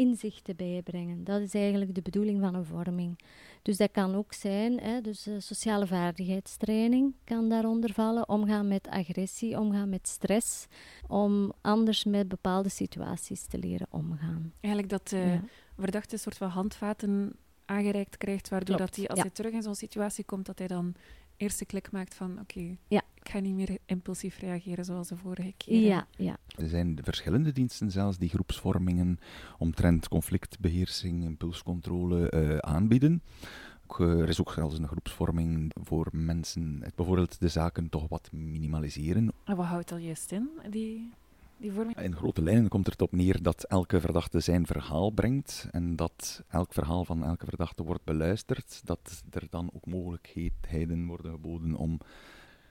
inzichten 0.00 0.56
bijbrengen. 0.56 1.24
Dat 1.24 1.40
is 1.40 1.54
eigenlijk 1.54 1.94
de 1.94 2.02
bedoeling 2.02 2.40
van 2.40 2.54
een 2.54 2.64
vorming. 2.64 3.18
Dus 3.62 3.76
dat 3.76 3.90
kan 3.90 4.14
ook 4.14 4.32
zijn, 4.32 4.80
hè, 4.80 5.00
dus 5.00 5.26
eh, 5.26 5.34
sociale 5.38 5.86
vaardigheidstraining 5.86 7.14
kan 7.24 7.48
daaronder 7.48 7.92
vallen, 7.92 8.28
omgaan 8.28 8.68
met 8.68 8.88
agressie, 8.88 9.58
omgaan 9.58 9.88
met 9.88 10.08
stress, 10.08 10.66
om 11.08 11.52
anders 11.60 12.04
met 12.04 12.28
bepaalde 12.28 12.68
situaties 12.68 13.46
te 13.46 13.58
leren 13.58 13.86
omgaan. 13.90 14.52
Eigenlijk 14.60 14.92
dat 14.92 15.08
de 15.08 15.16
Ja. 15.16 15.42
verdachte 15.76 16.12
een 16.14 16.18
soort 16.20 16.36
van 16.36 16.48
handvaten 16.48 17.32
aangereikt 17.64 18.16
krijgt, 18.16 18.48
waardoor 18.48 18.76
Klopt, 18.76 18.90
dat 18.90 18.98
hij, 18.98 19.08
als 19.08 19.18
ja. 19.18 19.24
hij 19.24 19.34
terug 19.34 19.52
in 19.52 19.62
zo'n 19.62 19.74
situatie 19.74 20.24
komt, 20.24 20.46
dat 20.46 20.58
hij 20.58 20.68
dan 20.68 20.94
eerst 21.36 21.58
de 21.58 21.64
klik 21.64 21.90
maakt 21.92 22.14
van 22.14 22.38
oké, 22.40 22.76
Ja. 22.88 23.02
Ik 23.22 23.28
ga 23.30 23.38
niet 23.38 23.54
meer 23.54 23.78
impulsief 23.86 24.38
reageren 24.38 24.84
zoals 24.84 25.08
de 25.08 25.16
vorige 25.16 25.54
keer. 25.56 25.80
Ja, 25.80 26.06
ja. 26.16 26.36
Er 26.56 26.68
zijn 26.68 26.98
verschillende 27.02 27.52
diensten 27.52 27.90
zelfs 27.90 28.18
die 28.18 28.28
groepsvormingen 28.28 29.18
omtrent 29.58 30.08
conflictbeheersing, 30.08 31.24
impulscontrole 31.24 32.30
eh, 32.30 32.56
aanbieden. 32.56 33.22
ook, 33.86 34.00
er 34.00 34.28
is 34.28 34.40
ook 34.40 34.52
zelfs 34.52 34.78
een 34.78 34.88
groepsvorming 34.88 35.72
voor 35.82 36.08
mensen, 36.12 36.84
bijvoorbeeld 36.94 37.40
de 37.40 37.48
zaken 37.48 37.88
toch 37.88 38.08
wat 38.08 38.32
minimaliseren. 38.32 39.32
En 39.44 39.56
wat 39.56 39.66
houdt 39.66 39.88
dat 39.88 40.02
juist 40.02 40.32
in, 40.32 40.48
die, 40.70 41.12
die 41.56 41.72
vorming? 41.72 41.98
In 41.98 42.16
grote 42.16 42.42
lijnen 42.42 42.68
komt 42.68 42.86
het 42.86 43.02
op 43.02 43.12
neer 43.12 43.42
dat 43.42 43.64
elke 43.64 44.00
verdachte 44.00 44.40
zijn 44.40 44.66
verhaal 44.66 45.10
brengt 45.10 45.68
en 45.70 45.96
dat 45.96 46.42
elk 46.48 46.72
verhaal 46.72 47.04
van 47.04 47.24
elke 47.24 47.46
verdachte 47.46 47.82
wordt 47.82 48.04
beluisterd, 48.04 48.80
dat 48.84 49.22
er 49.30 49.46
dan 49.50 49.70
ook 49.72 49.86
mogelijkheden 49.86 51.06
worden 51.06 51.30
geboden 51.30 51.74
om 51.74 52.00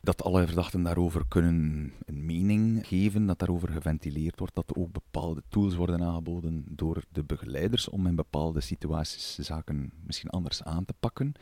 dat 0.01 0.24
alle 0.24 0.46
verdachten 0.46 0.84
daarover 0.84 1.24
kunnen 1.27 1.94
een 2.06 2.25
mening 2.25 2.88
geven, 2.88 3.25
dat 3.25 3.39
daarover 3.39 3.70
geventileerd 3.70 4.39
wordt, 4.39 4.56
dat 4.56 4.70
er 4.70 4.75
ook 4.75 4.91
bepaalde 4.91 5.44
tools 5.50 5.75
worden 5.75 6.03
aangeboden 6.03 6.63
door 6.68 7.03
de 7.12 7.24
begeleiders 7.24 7.89
om 7.89 8.08
in 8.08 8.15
bepaalde 8.15 8.62
situaties 8.62 9.38
zaken 9.38 9.91
misschien 10.06 10.29
anders 10.29 10.63
aan 10.63 10.86
te 10.86 10.94
pakken. 11.00 11.34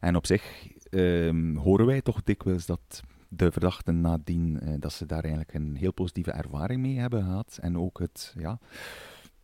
En 0.00 0.16
op 0.16 0.26
zich 0.26 0.68
ehm, 0.90 1.56
horen 1.56 1.86
wij 1.86 2.00
toch 2.00 2.22
dikwijls 2.22 2.66
dat 2.66 3.02
de 3.28 3.52
verdachten 3.52 4.00
nadien, 4.00 4.60
eh, 4.60 4.74
dat 4.78 4.92
ze 4.92 5.06
daar 5.06 5.22
eigenlijk 5.22 5.54
een 5.54 5.76
heel 5.76 5.92
positieve 5.92 6.30
ervaring 6.30 6.80
mee 6.80 6.98
hebben 6.98 7.22
gehad. 7.22 7.58
En 7.60 7.78
ook 7.78 7.98
het, 7.98 8.34
ja, 8.38 8.58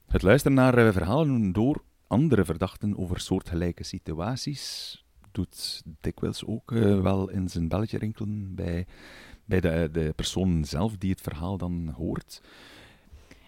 het 0.06 0.22
luisteren 0.22 0.56
naar 0.56 0.78
eh, 0.78 0.92
verhalen 0.92 1.52
door 1.52 1.82
andere 2.06 2.44
verdachten 2.44 2.98
over 2.98 3.20
soortgelijke 3.20 3.84
situaties 3.84 5.04
doet 5.32 5.82
dikwijls 6.00 6.44
ook 6.44 6.70
uh, 6.70 7.00
wel 7.00 7.28
in 7.30 7.48
zijn 7.48 7.68
belletje 7.68 7.98
rinkelen 7.98 8.54
bij, 8.54 8.86
bij 9.44 9.60
de, 9.60 9.88
de 9.92 10.12
persoon 10.16 10.64
zelf 10.64 10.96
die 10.96 11.10
het 11.10 11.20
verhaal 11.20 11.56
dan 11.56 11.88
hoort. 11.88 12.42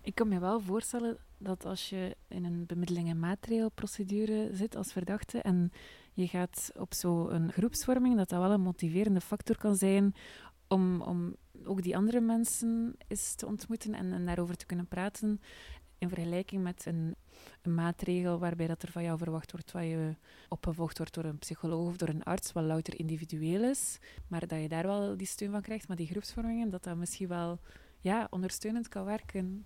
Ik 0.03 0.15
kan 0.15 0.29
me 0.29 0.39
wel 0.39 0.61
voorstellen 0.61 1.17
dat 1.39 1.65
als 1.65 1.89
je 1.89 2.17
in 2.29 2.45
een 2.45 2.67
bemiddeling- 2.67 3.09
en 3.09 3.19
maatregelprocedure 3.19 4.51
zit 4.53 4.77
als 4.77 4.93
verdachte 4.93 5.39
en 5.39 5.73
je 6.13 6.27
gaat 6.27 6.71
op 6.77 6.95
zo'n 6.95 7.53
groepsvorming, 7.53 8.17
dat 8.17 8.29
dat 8.29 8.41
wel 8.41 8.51
een 8.51 8.61
motiverende 8.61 9.21
factor 9.21 9.57
kan 9.57 9.77
zijn 9.77 10.15
om, 10.69 11.01
om 11.01 11.37
ook 11.65 11.83
die 11.83 11.97
andere 11.97 12.21
mensen 12.21 12.97
eens 13.09 13.35
te 13.35 13.47
ontmoeten 13.47 13.95
en, 13.95 14.13
en 14.13 14.27
daarover 14.27 14.57
te 14.57 14.67
kunnen 14.67 14.87
praten 14.87 15.41
in 16.03 16.09
vergelijking 16.09 16.63
met 16.63 16.87
een, 16.87 17.15
maatregel 17.75 18.39
waarbij 18.39 18.67
dat 18.67 18.83
er 18.83 18.93
van 18.93 19.03
jou 19.03 19.19
verwacht 19.19 19.53
wordt 19.53 19.73
wat 19.73 19.83
je 19.83 20.15
opgevolgd 20.49 20.99
wordt 20.99 21.15
door 21.15 21.25
een 21.25 21.39
psycholoog 21.39 21.87
of 21.89 21.97
door 21.97 22.09
een 22.09 22.23
arts, 22.23 22.53
wat 22.53 22.65
louter 22.65 22.99
individueel 22.99 23.63
is, 23.63 23.99
maar 24.29 24.47
dat 24.47 24.61
je 24.61 24.69
daar 24.69 24.87
wel 24.87 25.17
die 25.17 25.27
steun 25.27 25.51
van 25.51 25.61
krijgt, 25.61 25.89
maar 25.89 25.97
die 25.97 26.07
groepsvormingen, 26.07 26.71
dat 26.71 26.85
dat 26.85 26.97
misschien 26.97 27.29
wel 27.29 27.59
ja, 28.01 28.27
ondersteunend 28.31 28.89
kan 28.89 29.05
werken. 29.05 29.65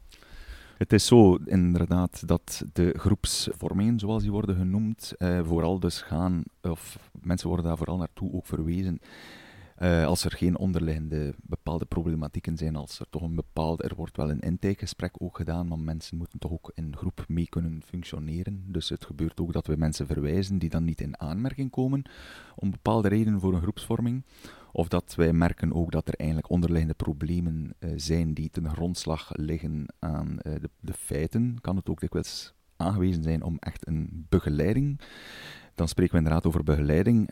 Het 0.78 0.92
is 0.92 1.06
zo 1.06 1.34
inderdaad 1.34 2.28
dat 2.28 2.64
de 2.72 2.94
groepsvormingen, 2.98 3.98
zoals 3.98 4.22
die 4.22 4.32
worden 4.32 4.56
genoemd, 4.56 5.12
eh, 5.18 5.40
vooral 5.44 5.80
dus 5.80 6.02
gaan, 6.02 6.42
of 6.62 7.10
mensen 7.20 7.48
worden 7.48 7.66
daar 7.66 7.76
vooral 7.76 7.96
naartoe 7.96 8.32
ook 8.32 8.46
verwezen, 8.46 9.00
uh, 9.78 10.06
als 10.06 10.24
er 10.24 10.32
geen 10.32 10.58
onderliggende 10.58 11.34
bepaalde 11.42 11.84
problematieken 11.84 12.56
zijn, 12.56 12.76
als 12.76 13.00
er 13.00 13.06
toch 13.10 13.22
een 13.22 13.34
bepaalde, 13.34 13.82
er 13.82 13.94
wordt 13.94 14.16
wel 14.16 14.30
een 14.30 14.40
intakegesprek 14.40 15.14
ook 15.18 15.36
gedaan, 15.36 15.68
maar 15.68 15.78
mensen 15.78 16.16
moeten 16.16 16.38
toch 16.38 16.52
ook 16.52 16.70
in 16.74 16.96
groep 16.96 17.24
mee 17.28 17.48
kunnen 17.48 17.82
functioneren. 17.84 18.64
Dus 18.66 18.88
het 18.88 19.04
gebeurt 19.04 19.40
ook 19.40 19.52
dat 19.52 19.66
we 19.66 19.76
mensen 19.76 20.06
verwijzen 20.06 20.58
die 20.58 20.70
dan 20.70 20.84
niet 20.84 21.00
in 21.00 21.20
aanmerking 21.20 21.70
komen 21.70 22.02
om 22.56 22.70
bepaalde 22.70 23.08
redenen 23.08 23.40
voor 23.40 23.54
een 23.54 23.62
groepsvorming. 23.62 24.24
Of 24.72 24.88
dat 24.88 25.14
wij 25.14 25.32
merken 25.32 25.72
ook 25.72 25.90
dat 25.90 26.08
er 26.08 26.14
eigenlijk 26.14 26.50
onderliggende 26.50 26.94
problemen 26.94 27.74
uh, 27.78 27.90
zijn 27.96 28.34
die 28.34 28.50
ten 28.50 28.70
grondslag 28.70 29.30
liggen 29.32 29.86
aan 29.98 30.28
uh, 30.30 30.54
de, 30.60 30.70
de 30.80 30.92
feiten. 30.92 31.56
Kan 31.60 31.76
het 31.76 31.88
ook 31.88 32.00
dikwijls 32.00 32.54
aangewezen 32.76 33.22
zijn 33.22 33.42
om 33.42 33.56
echt 33.58 33.86
een 33.86 34.26
begeleiding. 34.28 35.00
Dan 35.74 35.88
spreken 35.88 36.12
we 36.12 36.18
inderdaad 36.18 36.46
over 36.46 36.62
begeleiding 36.62 37.30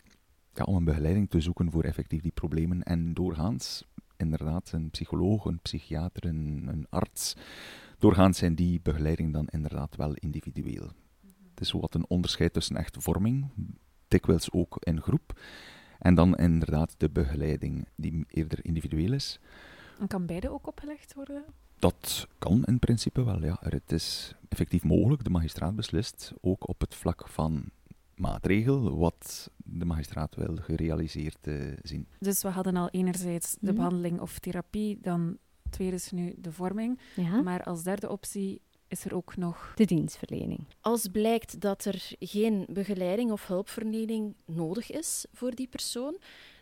ja, 0.57 0.63
om 0.63 0.75
een 0.75 0.83
begeleiding 0.83 1.29
te 1.29 1.41
zoeken 1.41 1.71
voor 1.71 1.83
effectief 1.83 2.21
die 2.21 2.31
problemen. 2.31 2.83
En 2.83 3.13
doorgaans, 3.13 3.83
inderdaad, 4.17 4.71
een 4.71 4.89
psycholoog, 4.89 5.45
een 5.45 5.59
psychiater, 5.59 6.25
een, 6.25 6.67
een 6.67 6.87
arts, 6.89 7.35
doorgaans 7.97 8.37
zijn 8.37 8.55
die 8.55 8.79
begeleiding 8.81 9.33
dan 9.33 9.47
inderdaad 9.47 9.95
wel 9.95 10.13
individueel. 10.13 10.91
Het 11.49 11.61
is 11.61 11.69
zo 11.69 11.79
wat 11.79 11.95
een 11.95 12.09
onderscheid 12.09 12.53
tussen 12.53 12.75
echt 12.75 12.97
vorming, 12.99 13.45
dikwijls 14.07 14.51
ook 14.51 14.77
in 14.79 15.01
groep, 15.01 15.39
en 15.99 16.15
dan 16.15 16.35
inderdaad 16.35 16.95
de 16.97 17.09
begeleiding 17.09 17.87
die 17.95 18.25
eerder 18.27 18.65
individueel 18.65 19.13
is. 19.13 19.39
En 19.99 20.07
kan 20.07 20.25
beide 20.25 20.49
ook 20.49 20.67
opgelegd 20.67 21.13
worden? 21.13 21.43
Dat 21.79 22.27
kan 22.39 22.63
in 22.63 22.79
principe 22.79 23.23
wel, 23.23 23.43
ja. 23.43 23.57
Het 23.59 23.91
is 23.91 24.35
effectief 24.49 24.83
mogelijk, 24.83 25.23
de 25.23 25.29
magistraat 25.29 25.75
beslist, 25.75 26.33
ook 26.41 26.67
op 26.67 26.79
het 26.81 26.95
vlak 26.95 27.27
van 27.27 27.63
maatregel 28.15 28.97
wat 28.97 29.49
de 29.57 29.85
magistraat 29.85 30.35
wil 30.35 30.55
gerealiseerd 30.55 31.47
uh, 31.47 31.73
zien. 31.81 32.07
Dus 32.19 32.41
we 32.41 32.49
hadden 32.49 32.75
al 32.75 32.89
enerzijds 32.89 33.55
de 33.59 33.65
mhm. 33.65 33.75
behandeling 33.75 34.19
of 34.19 34.39
therapie, 34.39 34.97
dan 35.01 35.37
tweede 35.69 35.95
is 35.95 36.11
nu 36.11 36.33
de 36.37 36.51
vorming. 36.51 36.99
Ja. 37.15 37.41
Maar 37.41 37.63
als 37.63 37.83
derde 37.83 38.09
optie 38.09 38.61
is 38.87 39.05
er 39.05 39.15
ook 39.15 39.37
nog 39.37 39.71
de 39.75 39.85
dienstverlening. 39.85 40.59
Als 40.81 41.07
blijkt 41.07 41.59
dat 41.59 41.85
er 41.85 42.11
geen 42.19 42.65
begeleiding 42.69 43.31
of 43.31 43.47
hulpverlening 43.47 44.35
nodig 44.45 44.91
is 44.91 45.25
voor 45.33 45.55
die 45.55 45.67
persoon, 45.67 46.17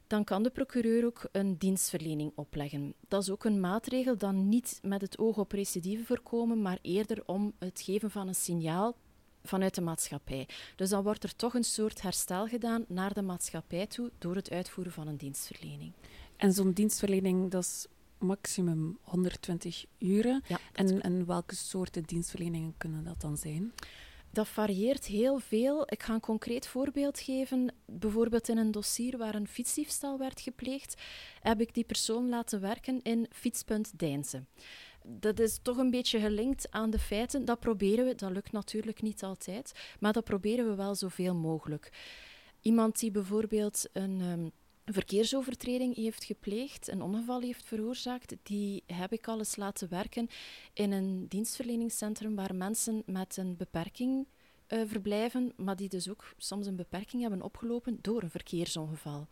dan 0.08 0.24
kan 0.24 0.44
de 0.44 0.50
procureur 0.50 1.06
ook 1.06 1.28
een 1.32 1.58
dienstverlening 1.58 2.32
opleggen. 2.36 2.94
Dat 3.08 3.22
is 3.22 3.30
ook 3.30 3.46
een 3.46 3.60
maatregel 3.60 4.18
dan 4.18 4.50
niet 4.50 4.80
met 4.82 5.02
het 5.02 5.18
oog 5.18 5.38
op 5.38 5.52
recidive 5.52 6.06
voorkomen, 6.06 6.62
maar 6.62 6.80
eerder 6.82 7.24
om 7.26 7.54
het 7.60 7.82
geven 7.82 8.12
van 8.12 8.28
een 8.28 8.36
signaal 8.36 8.96
vanuit 9.44 9.76
de 9.76 9.82
maatschappij. 9.82 10.48
Dus 10.76 10.90
dan 10.90 11.04
wordt 11.04 11.24
er 11.24 11.36
toch 11.36 11.54
een 11.54 11.64
soort 11.64 12.02
herstel 12.02 12.48
gedaan 12.48 12.86
naar 12.88 13.14
de 13.14 13.22
maatschappij 13.22 13.88
toe 13.88 14.12
door 14.18 14.36
het 14.36 14.52
uitvoeren 14.52 14.94
van 14.94 15.08
een 15.08 15.18
dienstverlening. 15.18 15.92
En 16.38 16.54
zo'n 16.54 16.72
dienstverlening, 16.72 17.52
dat 17.52 17.64
is 17.64 17.88
maximum 18.18 18.98
120 19.02 19.86
uren. 19.98 20.44
Ja, 20.48 20.60
en, 20.74 21.02
en 21.02 21.26
welke 21.26 21.56
soorten 21.56 22.04
dienstverleningen 22.04 22.74
kunnen 22.78 23.04
dat 23.04 23.22
dan 23.22 23.38
zijn? 23.38 23.74
Dat 24.32 24.48
varieert 24.48 25.06
heel 25.06 25.40
veel. 25.40 25.84
Ik 25.86 26.04
ga 26.04 26.14
een 26.14 26.20
concreet 26.20 26.68
voorbeeld 26.68 27.20
geven. 27.20 27.74
Bijvoorbeeld 27.86 28.50
in 28.50 28.58
een 28.58 28.72
dossier 28.72 29.18
waar 29.18 29.36
een 29.36 29.48
fietsdiefstal 29.48 30.18
werd 30.18 30.42
gepleegd, 30.42 31.02
heb 31.40 31.62
ik 31.62 31.74
die 31.74 31.84
persoon 31.84 32.30
laten 32.30 32.62
werken 32.62 33.02
in 33.02 33.28
Fietspunt 33.32 34.00
Deinzen 34.00 34.48
dat 35.06 35.40
is 35.40 35.60
toch 35.62 35.78
een 35.78 35.92
beetje 35.92 36.20
gelinkt 36.20 36.72
aan 36.72 36.90
de 36.90 37.00
feiten. 37.00 37.46
Dat 37.46 37.60
proberen 37.60 38.06
we, 38.06 38.16
dat 38.16 38.32
lukt 38.32 38.52
natuurlijk 38.52 39.02
niet 39.02 39.24
altijd, 39.24 39.96
maar 40.00 40.14
dat 40.14 40.24
proberen 40.24 40.70
we 40.70 40.76
wel 40.76 40.96
zoveel 40.96 41.36
mogelijk. 41.36 41.92
Iemand 42.62 43.00
die 43.00 43.12
bijvoorbeeld 43.12 43.90
een 43.94 44.22
um, 44.22 44.52
verkeersovertreding 44.86 45.96
heeft 45.96 46.24
gepleegd, 46.24 46.88
een 46.88 47.02
ongeval 47.02 47.42
heeft 47.42 47.64
veroorzaakt, 47.66 48.36
die 48.44 48.84
heb 48.86 49.12
ik 49.12 49.28
al 49.28 49.38
eens 49.38 49.56
laten 49.56 49.90
werken 49.90 50.28
in 50.74 50.92
een 50.92 51.28
dienstverleningscentrum 51.28 52.36
waar 52.36 52.56
mensen 52.56 53.04
met 53.06 53.38
een 53.38 53.58
beperking 53.58 54.28
uh, 54.68 54.82
verblijven, 54.86 55.54
maar 55.56 55.76
die 55.76 55.90
dus 55.90 56.10
ook 56.10 56.34
soms 56.38 56.68
een 56.68 56.76
beperking 56.76 57.22
hebben 57.22 57.42
opgelopen 57.42 57.98
door 58.02 58.24
een 58.24 58.30
verkeersongeval. 58.30 59.28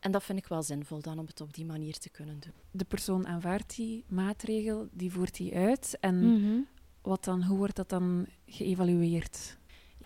En 0.00 0.10
dat 0.10 0.22
vind 0.22 0.38
ik 0.38 0.46
wel 0.46 0.62
zinvol 0.62 1.00
dan 1.00 1.18
om 1.18 1.26
het 1.26 1.40
op 1.40 1.54
die 1.54 1.64
manier 1.64 1.98
te 1.98 2.08
kunnen 2.08 2.40
doen. 2.40 2.52
De 2.70 2.84
persoon 2.84 3.26
aanvaardt 3.26 3.76
die 3.76 4.04
maatregel, 4.08 4.88
die 4.92 5.12
voert 5.12 5.36
die 5.36 5.54
uit. 5.54 5.96
En 6.00 6.32
mhm. 6.32 6.60
wat 7.02 7.24
dan, 7.24 7.42
hoe 7.42 7.58
wordt 7.58 7.76
dat 7.76 7.88
dan 7.88 8.26
geëvalueerd? 8.46 9.58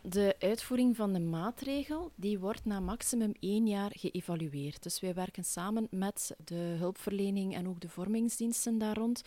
De 0.02 0.36
uitvoering 0.38 0.96
van 0.96 1.12
de 1.12 1.20
maatregel 1.20 2.12
die 2.14 2.38
wordt 2.38 2.64
na 2.64 2.80
maximum 2.80 3.32
één 3.40 3.66
jaar 3.66 3.90
geëvalueerd. 3.94 4.82
Dus 4.82 5.00
wij 5.00 5.14
werken 5.14 5.44
samen 5.44 5.86
met 5.90 6.36
de 6.44 6.74
hulpverlening 6.78 7.54
en 7.54 7.68
ook 7.68 7.80
de 7.80 7.88
vormingsdiensten 7.88 8.78
daar 8.78 8.96
rond. 8.96 9.22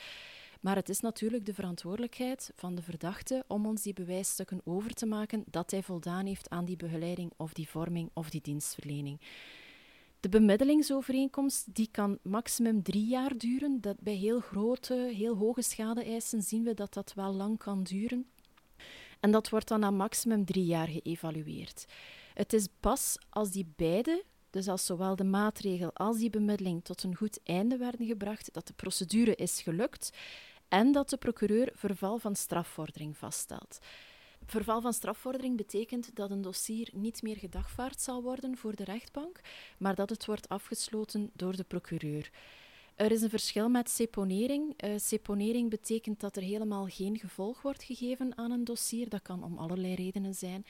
Maar 0.61 0.75
het 0.75 0.89
is 0.89 0.99
natuurlijk 0.99 1.45
de 1.45 1.53
verantwoordelijkheid 1.53 2.51
van 2.55 2.75
de 2.75 2.81
verdachte 2.81 3.43
om 3.47 3.65
ons 3.65 3.81
die 3.81 3.93
bewijsstukken 3.93 4.61
over 4.63 4.93
te 4.93 5.05
maken 5.05 5.43
dat 5.45 5.71
hij 5.71 5.83
voldaan 5.83 6.25
heeft 6.25 6.49
aan 6.49 6.65
die 6.65 6.77
begeleiding 6.77 7.31
of 7.37 7.53
die 7.53 7.69
vorming 7.69 8.09
of 8.13 8.29
die 8.29 8.41
dienstverlening. 8.41 9.19
De 10.19 10.29
bemiddelingsovereenkomst 10.29 11.75
die 11.75 11.89
kan 11.91 12.17
maximum 12.21 12.83
drie 12.83 13.05
jaar 13.05 13.37
duren. 13.37 13.81
Dat 13.81 13.99
bij 13.99 14.13
heel 14.13 14.39
grote, 14.39 14.93
heel 14.93 15.35
hoge 15.35 15.61
schade-eisen 15.61 16.41
zien 16.41 16.63
we 16.63 16.73
dat 16.73 16.93
dat 16.93 17.13
wel 17.13 17.33
lang 17.33 17.57
kan 17.57 17.83
duren. 17.83 18.27
En 19.19 19.31
dat 19.31 19.49
wordt 19.49 19.67
dan 19.67 19.79
na 19.79 19.91
maximum 19.91 20.45
drie 20.45 20.65
jaar 20.65 20.87
geëvalueerd. 20.87 21.85
Het 22.33 22.53
is 22.53 22.67
pas 22.79 23.17
als 23.29 23.51
die 23.51 23.73
beide, 23.75 24.23
dus 24.49 24.67
als 24.67 24.85
zowel 24.85 25.15
de 25.15 25.23
maatregel 25.23 25.93
als 25.93 26.17
die 26.17 26.29
bemiddeling 26.29 26.83
tot 26.83 27.03
een 27.03 27.15
goed 27.15 27.39
einde 27.43 27.77
werden 27.77 28.05
gebracht, 28.05 28.53
dat 28.53 28.67
de 28.67 28.73
procedure 28.73 29.35
is 29.35 29.61
gelukt 29.61 30.09
en 30.67 30.91
dat 30.91 31.09
de 31.09 31.17
procureur 31.17 31.71
verval 31.73 32.17
van 32.17 32.35
strafvordering 32.35 33.17
vaststelt. 33.17 33.79
Verval 34.47 34.81
van 34.81 34.93
strafvordering 34.93 35.57
betekent 35.57 36.15
dat 36.15 36.31
een 36.31 36.41
dossier 36.41 36.89
niet 36.93 37.21
meer 37.21 37.37
gedagvaard 37.37 38.01
zal 38.01 38.23
worden 38.23 38.57
voor 38.57 38.75
de 38.75 38.83
rechtbank, 38.83 39.39
maar 39.77 39.95
dat 39.95 40.09
het 40.09 40.25
wordt 40.25 40.49
afgesloten 40.49 41.29
door 41.33 41.55
de 41.55 41.63
procureur. 41.63 42.31
Er 42.95 43.11
is 43.11 43.21
een 43.21 43.29
verschil 43.29 43.69
met 43.69 43.89
seponering. 43.89 44.83
Uh, 44.83 44.91
seponering 44.97 45.69
betekent 45.69 46.19
dat 46.19 46.35
er 46.35 46.41
helemaal 46.41 46.85
geen 46.85 47.17
gevolg 47.17 47.61
wordt 47.61 47.83
gegeven 47.83 48.37
aan 48.37 48.51
een 48.51 48.63
dossier. 48.63 49.09
Dat 49.09 49.21
kan 49.21 49.43
om 49.43 49.57
allerlei 49.57 49.95
redenen 49.95 50.33
zijn. 50.33 50.65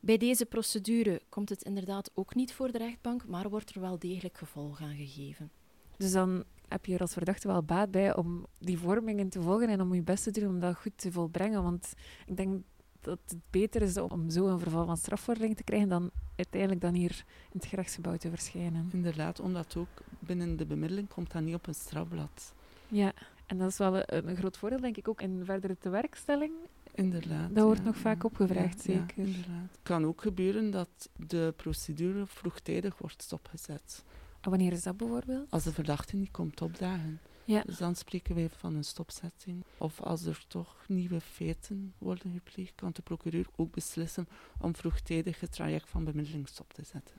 Bij 0.00 0.16
deze 0.16 0.46
procedure 0.46 1.20
komt 1.28 1.48
het 1.48 1.62
inderdaad 1.62 2.10
ook 2.14 2.34
niet 2.34 2.52
voor 2.52 2.72
de 2.72 2.78
rechtbank, 2.78 3.26
maar 3.26 3.48
wordt 3.48 3.74
er 3.74 3.80
wel 3.80 3.98
degelijk 3.98 4.38
gevolg 4.38 4.80
aan 4.80 4.96
gegeven. 4.96 5.50
Dus 5.96 6.12
dan 6.12 6.44
heb 6.68 6.86
je 6.86 6.94
er 6.94 7.00
als 7.00 7.12
verdachte 7.12 7.48
wel 7.48 7.62
baat 7.62 7.90
bij 7.90 8.16
om 8.16 8.46
die 8.58 8.78
vormingen 8.78 9.28
te 9.28 9.42
volgen 9.42 9.68
en 9.68 9.80
om 9.80 9.94
je 9.94 10.02
best 10.02 10.24
te 10.24 10.30
doen 10.30 10.48
om 10.48 10.60
dat 10.60 10.76
goed 10.76 10.92
te 10.96 11.12
volbrengen. 11.12 11.62
Want 11.62 11.92
ik 12.26 12.36
denk 12.36 12.62
dat 13.04 13.18
het 13.26 13.38
beter 13.50 13.82
is 13.82 13.96
om 13.96 14.30
zo 14.30 14.46
een 14.46 14.58
verval 14.58 14.86
van 14.86 14.96
strafvordering 14.96 15.56
te 15.56 15.64
krijgen 15.64 15.88
dan 15.88 16.10
uiteindelijk 16.36 16.80
dan 16.80 16.94
hier 16.94 17.24
in 17.50 17.58
het 17.58 17.66
gerechtsgebouw 17.66 18.16
te 18.16 18.30
verschijnen. 18.30 18.88
Inderdaad, 18.92 19.40
omdat 19.40 19.76
ook 19.76 20.02
binnen 20.18 20.56
de 20.56 20.66
bemiddeling 20.66 21.08
komt 21.08 21.32
dat 21.32 21.42
niet 21.42 21.54
op 21.54 21.66
een 21.66 21.74
strafblad. 21.74 22.52
Ja, 22.88 23.12
en 23.46 23.58
dat 23.58 23.70
is 23.70 23.78
wel 23.78 23.96
een, 23.96 24.28
een 24.28 24.36
groot 24.36 24.58
voordeel, 24.58 24.80
denk 24.80 24.96
ik, 24.96 25.08
ook 25.08 25.20
in 25.20 25.44
verdere 25.44 25.78
tewerkstelling. 25.78 26.52
Inderdaad. 26.94 27.54
Dat 27.54 27.64
wordt 27.64 27.80
ja, 27.80 27.86
nog 27.86 27.96
vaak 27.96 28.24
opgevraagd, 28.24 28.84
ja, 28.84 28.92
zeker. 28.92 29.18
inderdaad. 29.18 29.70
Het 29.70 29.80
kan 29.82 30.04
ook 30.04 30.20
gebeuren 30.20 30.70
dat 30.70 31.08
de 31.16 31.54
procedure 31.56 32.26
vroegtijdig 32.26 32.98
wordt 32.98 33.22
stopgezet. 33.22 34.04
En 34.40 34.50
wanneer 34.50 34.72
is 34.72 34.82
dat 34.82 34.96
bijvoorbeeld? 34.96 35.50
Als 35.50 35.64
de 35.64 35.72
verdachte 35.72 36.16
niet 36.16 36.30
komt 36.30 36.60
opdagen. 36.60 37.20
Ja. 37.44 37.62
Dus 37.66 37.76
dan 37.76 37.94
spreken 37.94 38.34
wij 38.34 38.48
van 38.48 38.74
een 38.74 38.84
stopzetting. 38.84 39.64
Of 39.78 40.00
als 40.00 40.24
er 40.24 40.44
toch 40.48 40.84
nieuwe 40.88 41.20
feiten 41.20 41.94
worden 41.98 42.32
gepleegd, 42.32 42.72
kan 42.74 42.90
de 42.92 43.02
procureur 43.02 43.46
ook 43.56 43.70
beslissen 43.72 44.28
om 44.58 44.76
vroegtijdig 44.76 45.40
het 45.40 45.52
traject 45.52 45.88
van 45.88 46.04
bemiddeling 46.04 46.48
stop 46.48 46.72
te 46.72 46.82
zetten. 46.84 47.16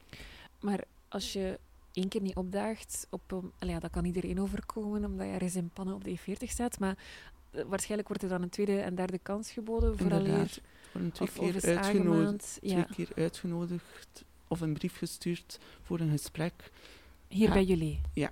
Maar 0.59 0.83
als 1.07 1.33
je 1.33 1.59
één 1.93 2.07
keer 2.07 2.21
niet 2.21 2.35
opdaagt, 2.35 3.07
op, 3.09 3.43
ja, 3.59 3.79
dat 3.79 3.91
kan 3.91 4.05
iedereen 4.05 4.41
overkomen, 4.41 5.05
omdat 5.05 5.27
je 5.27 5.33
ergens 5.33 5.55
in 5.55 5.69
pannen 5.69 5.95
op 5.95 6.03
de 6.03 6.17
E40 6.19 6.43
staat, 6.49 6.79
maar 6.79 6.97
eh, 7.51 7.63
waarschijnlijk 7.67 8.07
wordt 8.07 8.23
er 8.23 8.29
dan 8.29 8.41
een 8.41 8.49
tweede 8.49 8.79
en 8.79 8.95
derde 8.95 9.17
kans 9.19 9.51
geboden, 9.51 9.97
vooraleer... 9.97 10.57
Worden 10.91 11.11
twee 11.11 11.27
Of, 11.27 11.33
keer 11.33 11.53
uitgenodigd. 11.53 11.77
aangemaand. 11.85 12.57
Ja, 12.61 12.83
Twee 12.83 13.05
keer 13.07 13.23
uitgenodigd 13.23 14.23
of 14.47 14.61
een 14.61 14.73
brief 14.73 14.97
gestuurd 14.97 15.59
voor 15.81 15.99
een 15.99 16.09
gesprek. 16.09 16.71
hier 17.27 17.47
Ja. 17.47 17.53
bij 17.53 17.63
jullie. 17.63 18.01
Ja. 18.13 18.31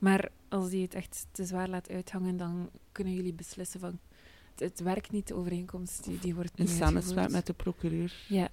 Maar 0.00 0.30
als 0.48 0.70
die 0.70 0.82
het 0.82 0.94
echt 0.94 1.26
te 1.30 1.44
zwaar 1.44 1.68
laat 1.68 1.88
uithangen, 1.90 2.36
dan 2.36 2.70
kunnen 2.92 3.14
jullie 3.14 3.32
beslissen 3.34 3.80
van... 3.80 3.98
Het, 4.54 4.80
werkt 4.80 5.10
niet, 5.10 5.26
de 5.28 5.34
overeenkomst, 5.34 6.04
die, 6.04 6.18
die 6.18 6.34
wordt 6.34 6.58
In 6.58 6.64
niet 6.64 6.74
samenspraak 6.74 7.16
uitgevoerd. 7.16 7.32
met 7.32 7.46
de 7.46 7.62
procureur 7.62 8.14
Ja, 8.28 8.50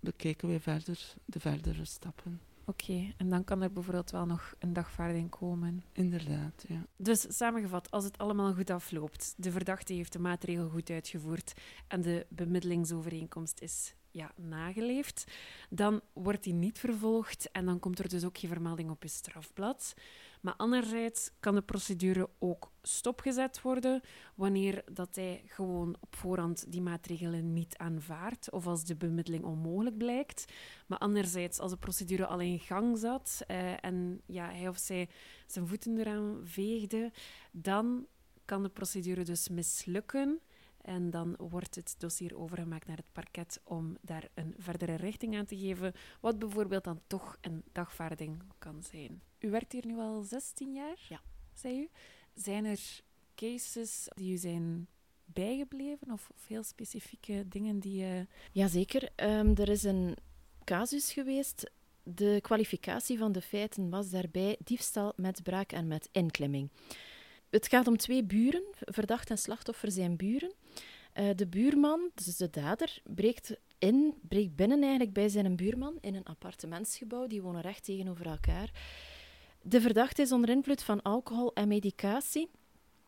bekijken 0.00 0.48
wij 0.48 0.60
verder 0.60 1.14
de 1.24 1.40
verdere 1.40 1.84
stappen. 1.84 2.40
oké. 2.64 3.12
En 3.16 3.28
dan 3.28 3.44
kan 3.44 3.62
er 3.62 3.72
bijvoorbeeld 3.72 4.10
wel 4.10 4.26
nog 4.26 4.54
een 4.58 4.72
dagvaarding 4.72 5.30
komen. 5.30 5.82
Inderdaad, 5.92 6.64
ja. 6.68 6.86
Dus 6.96 7.36
samengevat, 7.36 7.90
als 7.90 8.04
het 8.04 8.18
allemaal 8.18 8.54
goed 8.54 8.70
afloopt, 8.70 9.34
de 9.36 9.50
verdachte 9.50 9.92
heeft 9.92 10.12
de 10.12 10.18
maatregel 10.18 10.68
goed 10.68 10.90
uitgevoerd 10.90 11.52
en 11.88 12.00
de 12.02 12.26
bemiddelingsovereenkomst 12.28 13.60
is 13.60 13.94
ja, 14.10 14.32
nageleefd, 14.36 15.24
dan 15.70 16.00
wordt 16.12 16.42
die 16.44 16.52
niet 16.54 16.78
vervolgd 16.78 17.50
en 17.50 17.64
dan 17.64 17.78
komt 17.78 17.98
er 17.98 18.08
dus 18.08 18.24
ook 18.24 18.38
geen 18.38 18.50
vermelding 18.50 18.90
op 18.90 19.02
je 19.02 19.08
strafblad. 19.08 19.94
Maar 20.40 20.54
anderzijds 20.56 21.30
kan 21.40 21.54
de 21.54 21.62
procedure 21.62 22.28
ook 22.38 22.72
stopgezet 22.82 23.62
worden 23.62 24.00
wanneer 24.34 24.84
dat 24.92 25.14
hij 25.14 25.42
gewoon 25.46 25.96
op 26.00 26.16
voorhand 26.16 26.72
die 26.72 26.82
maatregelen 26.82 27.52
niet 27.52 27.76
aanvaardt 27.76 28.50
of 28.50 28.66
als 28.66 28.84
de 28.84 28.96
bemiddeling 28.96 29.44
onmogelijk 29.44 29.98
blijkt. 29.98 30.44
Maar 30.86 30.98
anderzijds, 30.98 31.58
als 31.58 31.70
de 31.70 31.76
procedure 31.76 32.26
al 32.26 32.40
in 32.40 32.58
gang 32.58 32.98
zat 32.98 33.42
eh, 33.46 33.84
en 33.84 34.20
ja, 34.26 34.50
hij 34.50 34.68
of 34.68 34.78
zij 34.78 35.08
zijn 35.46 35.66
voeten 35.66 35.98
eraan 35.98 36.40
veegde, 36.44 37.12
dan 37.52 38.06
kan 38.44 38.62
de 38.62 38.68
procedure 38.68 39.22
dus 39.22 39.48
mislukken. 39.48 40.40
En 40.82 41.10
dan 41.10 41.34
wordt 41.38 41.74
het 41.74 41.94
dossier 41.98 42.36
overgemaakt 42.38 42.86
naar 42.86 42.96
het 42.96 43.12
parket 43.12 43.60
om 43.64 43.96
daar 44.00 44.28
een 44.34 44.54
verdere 44.58 44.94
richting 44.94 45.36
aan 45.36 45.44
te 45.46 45.58
geven, 45.58 45.92
wat 46.20 46.38
bijvoorbeeld 46.38 46.84
dan 46.84 47.00
toch 47.06 47.36
een 47.40 47.62
dagvaarding 47.72 48.42
kan 48.58 48.82
zijn. 48.82 49.22
U 49.38 49.50
werkt 49.50 49.72
hier 49.72 49.86
nu 49.86 49.98
al 49.98 50.22
16 50.22 50.74
jaar, 50.74 51.06
Ja. 51.08 51.20
zei 51.54 51.78
u. 51.80 51.88
Zijn 52.34 52.64
er 52.64 53.00
cases 53.34 54.08
die 54.14 54.32
u 54.32 54.36
zijn 54.36 54.86
bijgebleven 55.24 56.10
of, 56.12 56.30
of 56.36 56.46
heel 56.46 56.62
specifieke 56.62 57.48
dingen 57.48 57.78
die... 57.78 58.04
eh 58.04 58.20
Jazeker, 58.52 59.08
Ehm 59.16 59.54
er 59.54 59.68
is 59.68 59.82
een 59.82 60.16
casus 60.64 61.12
geweest. 61.12 61.70
De 62.02 62.38
kwalificatie 62.42 63.18
van 63.18 63.32
de 63.32 63.40
feiten 63.40 63.90
was 63.90 64.10
daarbij 64.10 64.56
diefstal 64.64 65.12
met 65.16 65.42
braak 65.42 65.72
en 65.72 65.86
met 65.86 66.08
inklemming. 66.12 66.70
Het 67.50 67.68
gaat 67.68 67.86
om 67.86 67.96
twee 67.96 68.24
buren. 68.24 68.62
Verdacht 68.80 69.30
en 69.30 69.38
slachtoffer 69.38 69.90
zijn 69.90 70.16
buren. 70.16 70.52
Eh, 71.12 71.28
de 71.36 71.46
buurman, 71.46 72.10
dus 72.14 72.36
de 72.36 72.50
dader, 72.50 73.02
breekt, 73.04 73.56
in, 73.78 74.14
breekt 74.28 74.56
binnen 74.56 74.80
eigenlijk 74.80 75.12
bij 75.12 75.28
zijn 75.28 75.56
buurman 75.56 75.98
in 76.00 76.14
een 76.14 76.24
appartementsgebouw. 76.24 77.26
Die 77.26 77.42
wonen 77.42 77.60
recht 77.60 77.84
tegenover 77.84 78.26
elkaar. 78.26 78.70
De 79.62 79.80
verdachte 79.80 80.22
is 80.22 80.32
onder 80.32 80.50
invloed 80.50 80.82
van 80.82 81.02
alcohol 81.02 81.54
en 81.54 81.68
medicatie, 81.68 82.48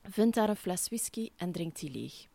vindt 0.03 0.35
daar 0.35 0.49
een 0.49 0.57
fles 0.57 0.89
whisky 0.89 1.31
en 1.37 1.53
drinkt 1.53 1.81
die 1.81 1.91
leeg. 1.91 2.27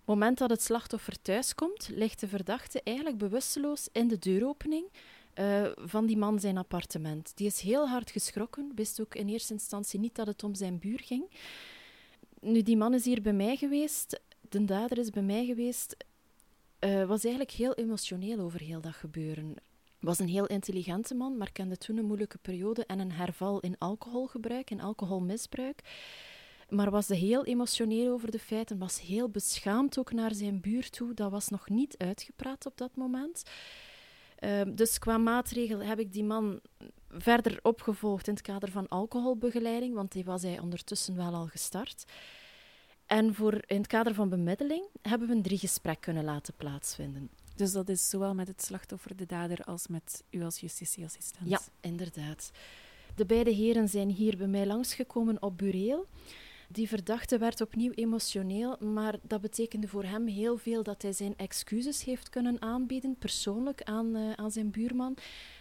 Op 0.00 0.16
het 0.16 0.18
moment 0.18 0.38
dat 0.38 0.50
het 0.50 0.62
slachtoffer 0.62 1.22
thuiskomt, 1.22 1.88
ligt 1.92 2.20
de 2.20 2.28
verdachte 2.28 2.80
eigenlijk 2.84 3.18
bewusteloos 3.18 3.88
in 3.92 4.08
de 4.08 4.18
deuropening 4.18 4.84
eh, 5.34 5.66
van 5.76 6.06
die 6.06 6.16
man 6.16 6.38
zijn 6.38 6.56
appartement. 6.56 7.32
Die 7.36 7.46
is 7.46 7.60
heel 7.60 7.88
hard 7.88 8.10
geschrokken, 8.10 8.72
wist 8.74 9.00
ook 9.00 9.14
in 9.14 9.28
eerste 9.28 9.52
instantie 9.52 10.00
niet 10.00 10.14
dat 10.14 10.26
het 10.26 10.44
om 10.44 10.54
zijn 10.54 10.78
buur 10.78 11.00
ging. 11.00 11.30
Nu, 12.40 12.62
die 12.62 12.76
man 12.76 12.94
is 12.94 13.04
hier 13.04 13.22
bij 13.22 13.32
mij 13.32 13.56
geweest, 13.56 14.20
de 14.48 14.64
dader 14.64 14.98
is 14.98 15.10
bij 15.10 15.22
mij 15.22 15.46
geweest, 15.46 15.96
eh, 16.78 17.04
was 17.04 17.24
eigenlijk 17.24 17.54
heel 17.54 17.74
emotioneel 17.74 18.38
over 18.38 18.60
heel 18.60 18.80
dat 18.80 18.94
gebeuren. 18.94 19.54
Was 20.00 20.18
een 20.18 20.28
heel 20.28 20.46
intelligente 20.46 21.14
man, 21.14 21.36
maar 21.36 21.52
kende 21.52 21.76
toen 21.76 21.96
een 21.96 22.04
moeilijke 22.04 22.38
periode 22.38 22.86
en 22.86 22.98
een 22.98 23.12
herval 23.12 23.60
in 23.60 23.78
alcoholgebruik, 23.78 24.70
in 24.70 24.80
alcoholmisbruik. 24.80 25.82
Maar 26.68 26.90
was 26.90 27.08
heel 27.08 27.44
emotioneel 27.44 28.12
over 28.12 28.30
de 28.30 28.38
feiten, 28.38 28.78
was 28.78 29.00
heel 29.00 29.28
beschaamd 29.28 29.98
ook 29.98 30.12
naar 30.12 30.34
zijn 30.34 30.60
buur 30.60 30.90
toe. 30.90 31.14
Dat 31.14 31.30
was 31.30 31.48
nog 31.48 31.68
niet 31.68 31.98
uitgepraat 31.98 32.66
op 32.66 32.76
dat 32.76 32.96
moment. 32.96 33.42
Ehm, 34.40 34.74
dus 34.74 34.98
qua 34.98 35.18
maatregel 35.18 35.82
heb 35.82 35.98
ik 35.98 36.12
die 36.12 36.24
man 36.24 36.60
verder 37.08 37.58
opgevolgd 37.62 38.26
in 38.26 38.32
het 38.32 38.42
kader 38.42 38.70
van 38.70 38.88
alcoholbegeleiding, 38.88 39.94
want 39.94 40.12
die 40.12 40.24
was 40.24 40.42
hij 40.42 40.58
ondertussen 40.58 41.16
wel 41.16 41.34
al 41.34 41.46
gestart. 41.46 42.04
En 43.06 43.34
voor, 43.34 43.62
in 43.66 43.76
het 43.76 43.86
kader 43.86 44.14
van 44.14 44.28
bemiddeling 44.28 44.84
hebben 45.02 45.28
we 45.28 45.34
een 45.34 45.42
drie 45.42 45.58
gesprek 45.58 46.00
kunnen 46.00 46.24
laten 46.24 46.54
plaatsvinden. 46.56 47.30
dus 47.56 47.72
dat 47.72 47.88
is 47.88 48.08
zowel 48.08 48.34
met 48.34 48.48
het 48.48 48.62
slachtoffer, 48.62 49.16
de 49.16 49.26
dader, 49.26 49.64
als 49.64 49.86
met 49.86 50.24
u 50.30 50.42
als 50.42 50.60
justitieassistent. 50.60 51.48
Ja, 51.48 51.60
inderdaad. 51.80 52.50
De 53.14 53.26
beide 53.26 53.50
heren 53.50 53.88
zijn 53.88 54.10
hier 54.10 54.36
bij 54.36 54.46
mij 54.46 54.66
langsgekomen 54.66 55.42
op 55.42 55.58
bureel. 55.58 56.06
Die 56.72 56.88
verdachte 56.88 57.38
werd 57.38 57.60
opnieuw 57.60 57.90
emotioneel, 57.90 58.76
maar 58.80 59.18
dat 59.22 59.40
betekende 59.40 59.88
voor 59.88 60.04
hem 60.04 60.26
heel 60.26 60.56
veel 60.56 60.82
dat 60.82 61.02
hij 61.02 61.12
zijn 61.12 61.36
excuses 61.36 62.04
heeft 62.04 62.28
kunnen 62.28 62.62
aanbieden, 62.62 63.16
persoonlijk 63.18 63.82
aan, 63.82 64.16
eh, 64.16 64.32
aan 64.32 64.50
zijn 64.50 64.70
buurman. 64.70 65.16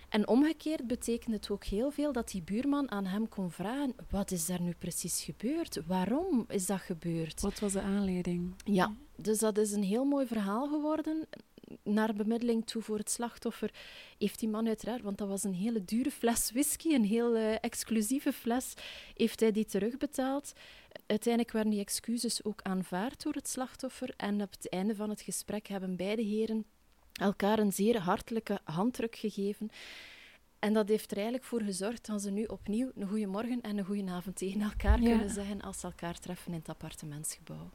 En 0.10 0.28
omgekeerd 0.28 0.88
betekende 0.88 1.36
het 1.36 1.50
ook 1.50 1.64
heel 1.64 1.92
veel 1.92 2.12
dat 2.12 2.30
die 2.30 2.42
buurman 2.42 2.92
aan 2.92 3.06
hem 3.06 3.28
kon 3.28 3.52
vragen: 3.52 3.96
wat 4.10 4.32
is 4.32 4.46
daar 4.46 4.62
nu 4.62 4.74
precies 4.80 5.24
gebeurd? 5.24 5.82
Waarom 5.88 6.46
is 6.48 6.66
dat 6.66 6.80
gebeurd? 6.80 7.42
Wat 7.42 7.60
was 7.60 7.74
de 7.74 7.82
aanleiding? 7.82 8.54
Ja, 8.64 8.96
dus 9.16 9.40
dat 9.40 9.58
is 9.58 9.72
een 9.72 9.84
heel 9.84 10.06
mooi 10.06 10.28
verhaal 10.28 10.68
geworden. 10.68 11.28
Naar 11.84 12.14
bemiddeling 12.14 12.66
toe 12.66 12.82
voor 12.82 12.98
het 12.98 13.10
slachtoffer 13.12 13.74
heeft 14.18 14.40
die 14.40 14.50
man 14.50 14.68
uiteraard, 14.68 15.02
want 15.02 15.18
dat 15.18 15.28
was 15.28 15.44
een 15.44 15.54
hele 15.54 15.86
dure 15.86 16.12
fles 16.12 16.52
whisky, 16.52 16.94
een 16.94 17.06
heel 17.06 17.36
eh, 17.36 17.56
exclusieve 17.62 18.34
fles, 18.34 18.74
heeft 19.16 19.40
hij 19.40 19.52
die 19.52 19.66
terugbetaald. 19.66 20.54
Uiteindelijk 21.08 21.54
werden 21.54 21.72
die 21.72 21.82
excuses 21.82 22.44
ook 22.44 22.62
aanvaard 22.62 23.24
door 23.24 23.34
het 23.34 23.48
slachtoffer 23.50 24.14
en 24.18 24.42
op 24.42 24.52
het 24.52 24.70
einde 24.70 24.96
van 24.96 25.10
het 25.10 25.22
gesprek 25.22 25.68
hebben 25.68 25.96
beide 25.96 26.22
heren 26.22 26.66
elkaar 27.14 27.60
een 27.60 27.74
zeer 27.74 28.00
hartelijke 28.00 28.60
handdruk 28.64 29.16
gegeven. 29.16 29.70
En 30.60 30.74
dat 30.74 30.88
heeft 30.90 31.10
er 31.12 31.16
eigenlijk 31.18 31.46
voor 31.46 31.62
gezorgd 31.62 32.06
dat 32.06 32.22
ze 32.22 32.32
nu 32.32 32.44
opnieuw 32.44 32.92
een 32.96 33.08
goede 33.08 33.26
morgen 33.28 33.62
en 33.62 33.78
een 33.78 33.86
goede 33.86 34.12
avond 34.12 34.36
tegen 34.36 34.62
elkaar 34.62 35.02
Ja. 35.02 35.10
kunnen 35.10 35.30
zeggen 35.30 35.62
als 35.62 35.80
ze 35.80 35.86
elkaar 35.86 36.20
treffen 36.20 36.52
in 36.52 36.60
het 36.60 36.70
appartementsgebouw. 36.70 37.70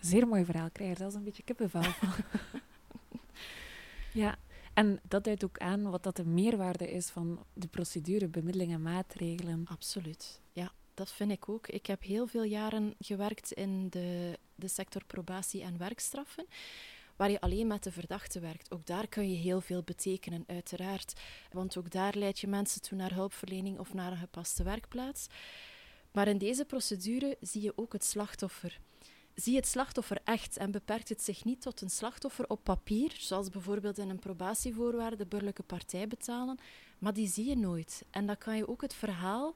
Zeer 0.00 0.26
mooi 0.26 0.44
verhaal. 0.44 0.70
Krijg 0.72 0.90
er 0.90 0.96
zelfs 0.96 1.14
een 1.14 1.24
beetje 1.24 1.42
kippenvel 1.42 1.82
van. 1.82 2.08
ja, 4.16 4.38
en 4.74 5.00
dat 5.08 5.24
duidt 5.24 5.44
ook 5.44 5.58
aan 5.58 5.90
wat 5.90 6.02
dat 6.02 6.16
de 6.16 6.24
meerwaarde 6.24 6.90
is 6.90 7.08
van 7.08 7.44
de 7.52 7.68
procedure, 7.68 8.28
bemiddeling 8.28 8.72
en 8.72 8.82
maatregelen. 8.82 9.66
Absoluut. 9.68 10.40
Ja, 10.52 10.72
dat 10.94 11.12
vind 11.12 11.30
ik 11.30 11.48
ook. 11.48 11.68
Ik 11.68 11.86
heb 11.86 12.02
heel 12.02 12.26
veel 12.26 12.42
jaren 12.42 12.94
gewerkt 12.98 13.52
in 13.52 13.88
de, 13.88 14.38
de 14.54 14.68
sector 14.68 15.04
probatie 15.04 15.62
en 15.62 15.78
werkstraffen, 15.78 16.46
waar 17.16 17.30
je 17.30 17.40
alleen 17.40 17.66
met 17.66 17.82
de 17.82 17.92
verdachte 17.92 18.40
werkt. 18.40 18.72
Ook 18.72 18.86
daar 18.86 19.08
kun 19.08 19.30
je 19.30 19.36
heel 19.36 19.60
veel 19.60 19.82
betekenen, 19.82 20.44
uiteraard. 20.46 21.20
Want 21.52 21.76
ook 21.76 21.90
daar 21.90 22.14
leid 22.16 22.38
je 22.38 22.46
mensen 22.46 22.82
toe 22.82 22.98
naar 22.98 23.14
hulpverlening 23.14 23.78
of 23.78 23.94
naar 23.94 24.12
een 24.12 24.18
gepaste 24.18 24.62
werkplaats. 24.62 25.26
Maar 26.12 26.28
in 26.28 26.38
deze 26.38 26.64
procedure 26.64 27.36
zie 27.40 27.62
je 27.62 27.72
ook 27.76 27.92
het 27.92 28.04
slachtoffer. 28.04 28.80
Zie 29.36 29.56
het 29.56 29.66
slachtoffer 29.66 30.18
echt 30.24 30.56
en 30.56 30.70
beperkt 30.70 31.08
het 31.08 31.22
zich 31.22 31.44
niet 31.44 31.60
tot 31.60 31.80
een 31.80 31.90
slachtoffer 31.90 32.48
op 32.48 32.60
papier, 32.62 33.14
zoals 33.18 33.48
bijvoorbeeld 33.48 33.98
in 33.98 34.08
een 34.08 34.18
probatievoorwaarde 34.18 35.16
de 35.16 35.26
burgerlijke 35.26 35.62
partij 35.62 36.08
betalen, 36.08 36.58
maar 36.98 37.12
die 37.12 37.28
zie 37.28 37.48
je 37.48 37.56
nooit. 37.56 38.04
En 38.10 38.26
dan 38.26 38.38
kan 38.38 38.56
je 38.56 38.68
ook 38.68 38.82
het 38.82 38.94
verhaal 38.94 39.54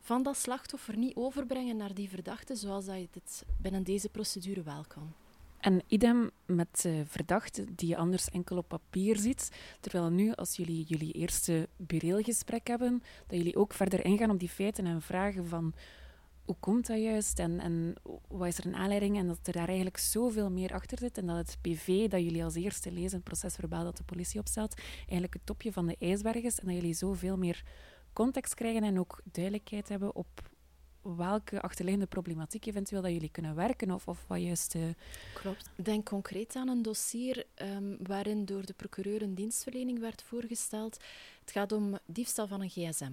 van 0.00 0.22
dat 0.22 0.36
slachtoffer 0.36 0.96
niet 0.96 1.16
overbrengen 1.16 1.76
naar 1.76 1.94
die 1.94 2.08
verdachte, 2.08 2.54
zoals 2.54 2.84
dat 2.84 2.96
je 2.96 3.08
het 3.12 3.44
binnen 3.58 3.82
deze 3.82 4.08
procedure 4.08 4.62
wel 4.62 4.84
kan. 4.88 5.12
En 5.60 5.82
idem 5.86 6.30
met 6.46 6.84
uh, 6.86 7.00
verdachten 7.04 7.74
die 7.74 7.88
je 7.88 7.96
anders 7.96 8.28
enkel 8.28 8.56
op 8.56 8.68
papier 8.68 9.16
ziet. 9.16 9.50
Terwijl 9.80 10.10
nu, 10.10 10.32
als 10.32 10.56
jullie 10.56 10.84
jullie 10.84 11.12
eerste 11.12 11.68
bureelgesprek 11.76 12.66
hebben, 12.66 13.02
dat 13.26 13.38
jullie 13.38 13.56
ook 13.56 13.72
verder 13.72 14.04
ingaan 14.04 14.30
op 14.30 14.38
die 14.38 14.48
feiten 14.48 14.86
en 14.86 15.02
vragen 15.02 15.46
van 15.46 15.74
hoe 16.50 16.58
komt 16.60 16.86
dat 16.86 16.98
juist 16.98 17.38
en, 17.38 17.60
en 17.60 17.94
wat 18.28 18.46
is 18.46 18.58
er 18.58 18.66
een 18.66 18.74
aanleiding 18.74 19.16
en 19.16 19.26
dat 19.26 19.38
er 19.42 19.52
daar 19.52 19.66
eigenlijk 19.66 19.96
zoveel 19.96 20.50
meer 20.50 20.72
achter 20.72 20.98
zit 20.98 21.18
en 21.18 21.26
dat 21.26 21.36
het 21.36 21.56
PV 21.60 22.08
dat 22.08 22.22
jullie 22.22 22.44
als 22.44 22.54
eerste 22.54 22.92
lezen, 22.92 23.14
het 23.16 23.24
procesverbaal 23.24 23.84
dat 23.84 23.96
de 23.96 24.02
politie 24.02 24.40
opstelt, 24.40 24.74
eigenlijk 24.98 25.34
het 25.34 25.46
topje 25.46 25.72
van 25.72 25.86
de 25.86 25.96
ijsberg 25.98 26.42
is 26.42 26.58
en 26.58 26.66
dat 26.66 26.74
jullie 26.74 26.94
zoveel 26.94 27.36
meer 27.36 27.62
context 28.12 28.54
krijgen 28.54 28.82
en 28.82 28.98
ook 28.98 29.20
duidelijkheid 29.24 29.88
hebben 29.88 30.14
op 30.14 30.50
welke 31.02 31.60
achterliggende 31.60 32.06
problematiek 32.06 32.66
eventueel 32.66 33.02
dat 33.02 33.12
jullie 33.12 33.30
kunnen 33.30 33.54
werken 33.54 33.90
of, 33.90 34.08
of 34.08 34.24
wat 34.26 34.40
juist... 34.40 34.74
Uh... 34.74 34.82
Klopt. 35.34 35.70
Denk 35.76 36.08
concreet 36.08 36.56
aan 36.56 36.68
een 36.68 36.82
dossier 36.82 37.46
um, 37.62 37.96
waarin 38.02 38.44
door 38.44 38.66
de 38.66 38.74
procureur 38.74 39.22
een 39.22 39.34
dienstverlening 39.34 39.98
werd 39.98 40.22
voorgesteld. 40.22 40.96
Het 41.40 41.50
gaat 41.50 41.72
om 41.72 41.98
diefstal 42.06 42.46
van 42.46 42.60
een 42.60 42.70
gsm. 42.70 43.12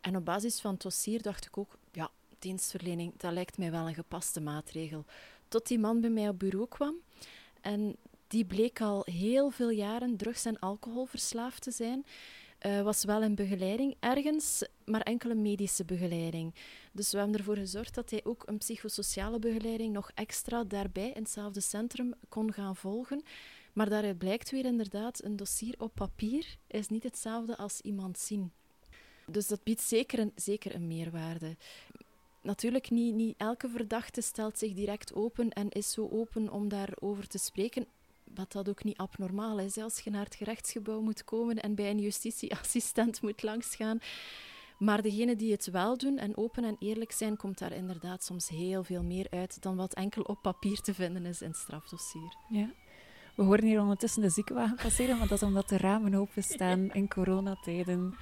En 0.00 0.16
op 0.16 0.24
basis 0.24 0.60
van 0.60 0.72
het 0.72 0.82
dossier 0.82 1.22
dacht 1.22 1.46
ik 1.46 1.58
ook, 1.58 1.78
ja, 1.92 2.10
dienstverlening, 2.38 3.12
dat 3.16 3.32
lijkt 3.32 3.58
mij 3.58 3.70
wel 3.70 3.88
een 3.88 3.94
gepaste 3.94 4.40
maatregel. 4.40 5.04
Tot 5.48 5.66
die 5.66 5.78
man 5.78 6.00
bij 6.00 6.10
mij 6.10 6.28
op 6.28 6.38
bureau 6.38 6.68
kwam 6.68 6.94
en 7.60 7.96
die 8.26 8.44
bleek 8.44 8.80
al 8.80 9.02
heel 9.04 9.50
veel 9.50 9.70
jaren 9.70 10.16
drugs- 10.16 10.44
en 10.44 10.58
alcoholverslaafd 10.58 11.62
te 11.62 11.70
zijn. 11.70 12.04
Uh, 12.66 12.82
was 12.82 13.04
wel 13.04 13.22
een 13.22 13.34
begeleiding 13.34 13.96
ergens, 14.00 14.62
maar 14.84 15.00
enkele 15.00 15.34
medische 15.34 15.84
begeleiding. 15.84 16.54
Dus 16.92 17.12
we 17.12 17.18
hebben 17.18 17.36
ervoor 17.36 17.56
gezorgd 17.56 17.94
dat 17.94 18.10
hij 18.10 18.20
ook 18.24 18.42
een 18.46 18.58
psychosociale 18.58 19.38
begeleiding 19.38 19.92
nog 19.92 20.10
extra 20.14 20.64
daarbij 20.64 21.08
in 21.08 21.22
hetzelfde 21.22 21.60
centrum 21.60 22.14
kon 22.28 22.52
gaan 22.52 22.76
volgen. 22.76 23.22
Maar 23.72 23.88
daaruit 23.88 24.18
blijkt 24.18 24.50
weer 24.50 24.64
inderdaad, 24.64 25.24
een 25.24 25.36
dossier 25.36 25.74
op 25.78 25.94
papier 25.94 26.56
is 26.66 26.88
niet 26.88 27.02
hetzelfde 27.02 27.56
als 27.56 27.80
iemand 27.80 28.18
zien. 28.18 28.52
Dus 29.26 29.46
dat 29.46 29.62
biedt 29.62 29.80
zeker 29.80 30.18
een, 30.18 30.32
zeker 30.34 30.74
een 30.74 30.86
meerwaarde. 30.86 31.56
Natuurlijk, 32.48 32.90
niet, 32.90 33.14
niet 33.14 33.34
elke 33.36 33.68
verdachte 33.68 34.20
stelt 34.20 34.58
zich 34.58 34.74
direct 34.74 35.14
open 35.14 35.50
en 35.50 35.68
is 35.68 35.90
zo 35.90 36.08
open 36.12 36.52
om 36.52 36.68
daarover 36.68 37.28
te 37.28 37.38
spreken. 37.38 37.86
Wat 38.34 38.52
dat 38.52 38.68
ook 38.68 38.84
niet 38.84 38.96
abnormaal 38.96 39.58
is, 39.58 39.78
als 39.78 40.00
je 40.00 40.10
naar 40.10 40.24
het 40.24 40.34
gerechtsgebouw 40.34 41.00
moet 41.00 41.24
komen 41.24 41.56
en 41.56 41.74
bij 41.74 41.90
een 41.90 41.98
justitieassistent 41.98 43.22
moet 43.22 43.42
langsgaan. 43.42 43.98
Maar 44.78 45.02
degenen 45.02 45.38
die 45.38 45.52
het 45.52 45.70
wel 45.70 45.96
doen 45.96 46.18
en 46.18 46.36
open 46.36 46.64
en 46.64 46.76
eerlijk 46.78 47.12
zijn, 47.12 47.36
komt 47.36 47.58
daar 47.58 47.72
inderdaad 47.72 48.24
soms 48.24 48.48
heel 48.48 48.84
veel 48.84 49.02
meer 49.02 49.26
uit 49.30 49.62
dan 49.62 49.76
wat 49.76 49.94
enkel 49.94 50.22
op 50.22 50.42
papier 50.42 50.80
te 50.80 50.94
vinden 50.94 51.26
is 51.26 51.42
in 51.42 51.48
het 51.48 51.56
strafdossier. 51.56 52.36
Ja. 52.48 52.70
We 53.34 53.42
horen 53.42 53.64
hier 53.64 53.80
ondertussen 53.80 54.22
de 54.22 54.30
ziekenwagen 54.30 54.76
passeren, 54.76 55.18
maar 55.18 55.28
dat 55.28 55.42
is 55.42 55.48
omdat 55.48 55.68
de 55.68 55.76
ramen 55.76 56.14
openstaan 56.14 56.92
in 57.00 57.08
coronatijden. 57.08 58.14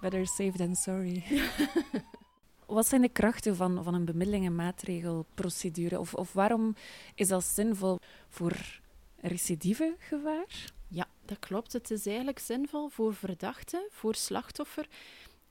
Better 0.00 0.26
safe 0.26 0.56
than 0.56 0.74
sorry. 0.74 1.24
Wat 2.66 2.86
zijn 2.86 3.00
de 3.00 3.08
krachten 3.08 3.56
van, 3.56 3.84
van 3.84 3.94
een 3.94 4.04
bemiddeling- 4.04 4.46
en 4.46 4.54
maatregelprocedure? 4.54 5.98
Of, 5.98 6.14
of 6.14 6.32
waarom 6.32 6.74
is 7.14 7.28
dat 7.28 7.44
zinvol 7.44 7.98
voor 8.28 8.80
recidive 9.20 9.94
gevaar? 9.98 10.72
Ja, 10.88 11.06
dat 11.24 11.38
klopt. 11.38 11.72
Het 11.72 11.90
is 11.90 12.06
eigenlijk 12.06 12.38
zinvol 12.38 12.88
voor 12.88 13.14
verdachten, 13.14 13.86
voor 13.90 14.14
slachtoffer 14.14 14.88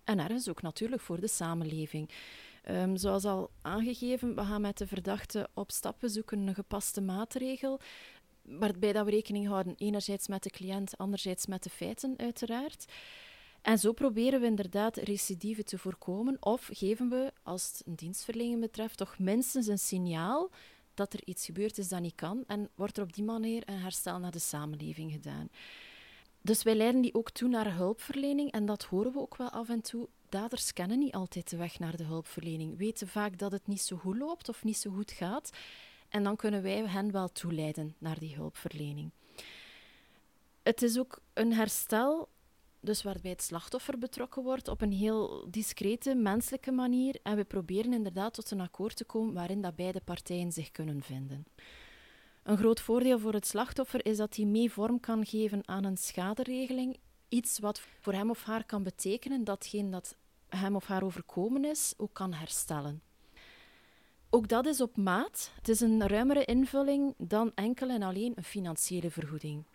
en 0.04 0.20
ergens 0.20 0.50
ook 0.50 0.62
natuurlijk 0.62 1.02
voor 1.02 1.20
de 1.20 1.28
samenleving. 1.28 2.10
Um, 2.70 2.98
zoals 2.98 3.26
al 3.26 3.50
aangegeven, 3.62 4.36
we 4.36 4.44
gaan 4.44 4.62
met 4.62 4.78
de 4.78 4.88
verdachte 4.88 5.50
op 5.54 5.72
stappen 5.72 6.10
zoeken 6.10 6.48
een 6.48 6.56
gepaste 6.56 7.02
maatregel, 7.02 7.80
waarbij 8.42 8.94
dat 8.94 9.06
we 9.06 9.12
rekening 9.12 9.48
houden 9.48 9.76
enerzijds 9.78 10.28
met 10.28 10.44
de 10.44 10.50
cliënt, 10.50 10.98
anderzijds 10.98 11.46
met 11.46 11.64
de 11.64 11.70
feiten 11.70 12.14
uiteraard. 12.18 12.86
En 13.64 13.80
zo 13.80 13.92
proberen 13.92 14.40
we 14.40 14.46
inderdaad 14.46 14.98
recidive 14.98 15.64
te 15.64 15.78
voorkomen 15.78 16.38
of 16.40 16.70
geven 16.72 17.10
we, 17.10 17.34
als 17.44 17.68
het 17.68 17.82
een 17.86 17.96
dienstverlening 17.96 18.60
betreft, 18.60 18.98
toch 18.98 19.20
minstens 19.20 19.68
een 19.68 19.80
signaal 19.80 20.50
dat 20.94 21.14
er 21.14 21.20
iets 21.26 21.46
gebeurd 21.46 21.78
is 21.78 21.88
dat 21.88 22.02
niet 22.02 22.16
kan 22.16 22.44
en 22.48 22.70
wordt 22.76 22.98
er 22.98 23.04
op 23.04 23.14
die 23.14 23.24
manier 23.24 23.64
een 23.66 23.80
herstel 23.80 24.20
naar 24.20 24.32
de 24.32 24.40
samenleving 24.40 25.12
gedaan. 25.12 25.50
Dus 26.42 26.64
wij 26.64 26.76
leiden 26.76 27.02
die 27.02 27.14
ook 27.14 27.30
toe 27.30 27.50
naar 27.50 27.76
hulpverlening 27.76 28.52
en 28.52 28.66
dat 28.66 28.84
horen 28.84 29.14
we 29.14 29.20
ook 29.20 29.38
wel 29.38 29.50
af 29.50 29.70
en 29.70 29.82
toe. 29.82 30.08
Daders 30.30 30.74
kennen 30.74 31.00
niet 31.00 31.14
altijd 31.14 31.50
de 31.50 31.58
weg 31.58 31.80
naar 31.80 31.98
de 31.98 32.04
hulpverlening, 32.04 32.78
weten 32.78 33.08
vaak 33.08 33.38
dat 33.38 33.52
het 33.52 33.68
niet 33.68 33.82
zo 33.82 33.98
goed 33.98 34.18
loopt 34.18 34.50
of 34.50 34.64
niet 34.64 34.78
zo 34.78 34.92
goed 34.92 35.12
gaat. 35.12 35.50
En 36.10 36.24
dan 36.24 36.36
kunnen 36.36 36.62
wij 36.62 36.88
hen 36.88 37.12
wel 37.12 37.32
toeleiden 37.32 37.96
naar 37.98 38.20
die 38.20 38.36
hulpverlening. 38.36 39.12
Het 40.64 40.82
is 40.82 41.00
ook 41.00 41.22
een 41.34 41.54
herstel 41.54 42.30
dus 42.84 43.04
waarbij 43.04 43.32
het 43.32 43.42
slachtoffer 43.42 43.98
betrokken 43.98 44.44
wordt 44.44 44.68
op 44.68 44.82
een 44.82 44.92
heel 44.92 45.48
discrete, 45.50 46.16
menselijke 46.16 46.72
manier. 46.72 47.20
En 47.24 47.36
we 47.36 47.44
proberen 47.44 47.94
inderdaad 47.94 48.34
tot 48.34 48.52
een 48.52 48.62
akkoord 48.62 48.96
te 48.96 49.06
komen 49.06 49.34
waarin 49.34 49.62
dat 49.62 49.76
beide 49.76 50.02
partijen 50.02 50.52
zich 50.52 50.72
kunnen 50.72 51.02
vinden. 51.02 51.46
Een 52.44 52.58
groot 52.58 52.80
voordeel 52.80 53.20
voor 53.20 53.34
het 53.34 53.48
slachtoffer 53.48 54.06
is 54.06 54.18
dat 54.18 54.36
hij 54.36 54.46
mee 54.46 54.72
vorm 54.72 55.00
kan 55.00 55.26
geven 55.26 55.68
aan 55.68 55.84
een 55.84 55.98
schaderegeling. 55.98 56.98
Iets 57.30 57.60
wat 57.60 57.82
voor 58.00 58.14
hem 58.14 58.30
of 58.30 58.44
haar 58.44 58.66
kan 58.66 58.84
betekenen 58.84 59.44
datgene 59.44 59.90
dat 59.90 60.16
hem 60.50 60.76
of 60.76 60.86
haar 60.86 61.04
overkomen 61.04 61.66
is, 61.66 61.94
ook 61.98 62.14
kan 62.14 62.34
herstellen. 62.34 63.02
Ook 64.30 64.48
dat 64.48 64.66
is 64.66 64.82
op 64.82 64.98
maat. 64.98 65.52
Het 65.56 65.70
is 65.70 65.80
een 65.80 66.08
ruimere 66.08 66.46
invulling 66.46 67.14
dan 67.18 67.52
enkel 67.56 67.90
en 67.90 68.02
alleen 68.02 68.34
een 68.36 68.44
financiële 68.44 69.12
vergoeding. 69.12 69.66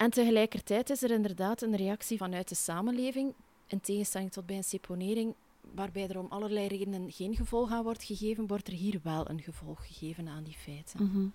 En 0.00 0.10
tegelijkertijd 0.10 0.90
is 0.90 1.02
er 1.02 1.10
inderdaad 1.10 1.62
een 1.62 1.76
reactie 1.76 2.18
vanuit 2.18 2.48
de 2.48 2.54
samenleving, 2.54 3.34
in 3.66 3.80
tegenstelling 3.80 4.32
tot 4.32 4.46
bij 4.46 4.56
een 4.56 4.64
seponering, 4.64 5.34
waarbij 5.60 6.08
er 6.08 6.18
om 6.18 6.26
allerlei 6.28 6.66
redenen 6.66 7.12
geen 7.12 7.34
gevolg 7.34 7.70
aan 7.70 7.82
wordt 7.82 8.04
gegeven, 8.04 8.46
wordt 8.46 8.66
er 8.66 8.72
hier 8.72 9.00
wel 9.02 9.30
een 9.30 9.40
gevolg 9.40 9.86
gegeven 9.86 10.28
aan 10.28 10.44
die 10.44 10.56
feiten. 10.56 11.04
Mhm. 11.04 11.26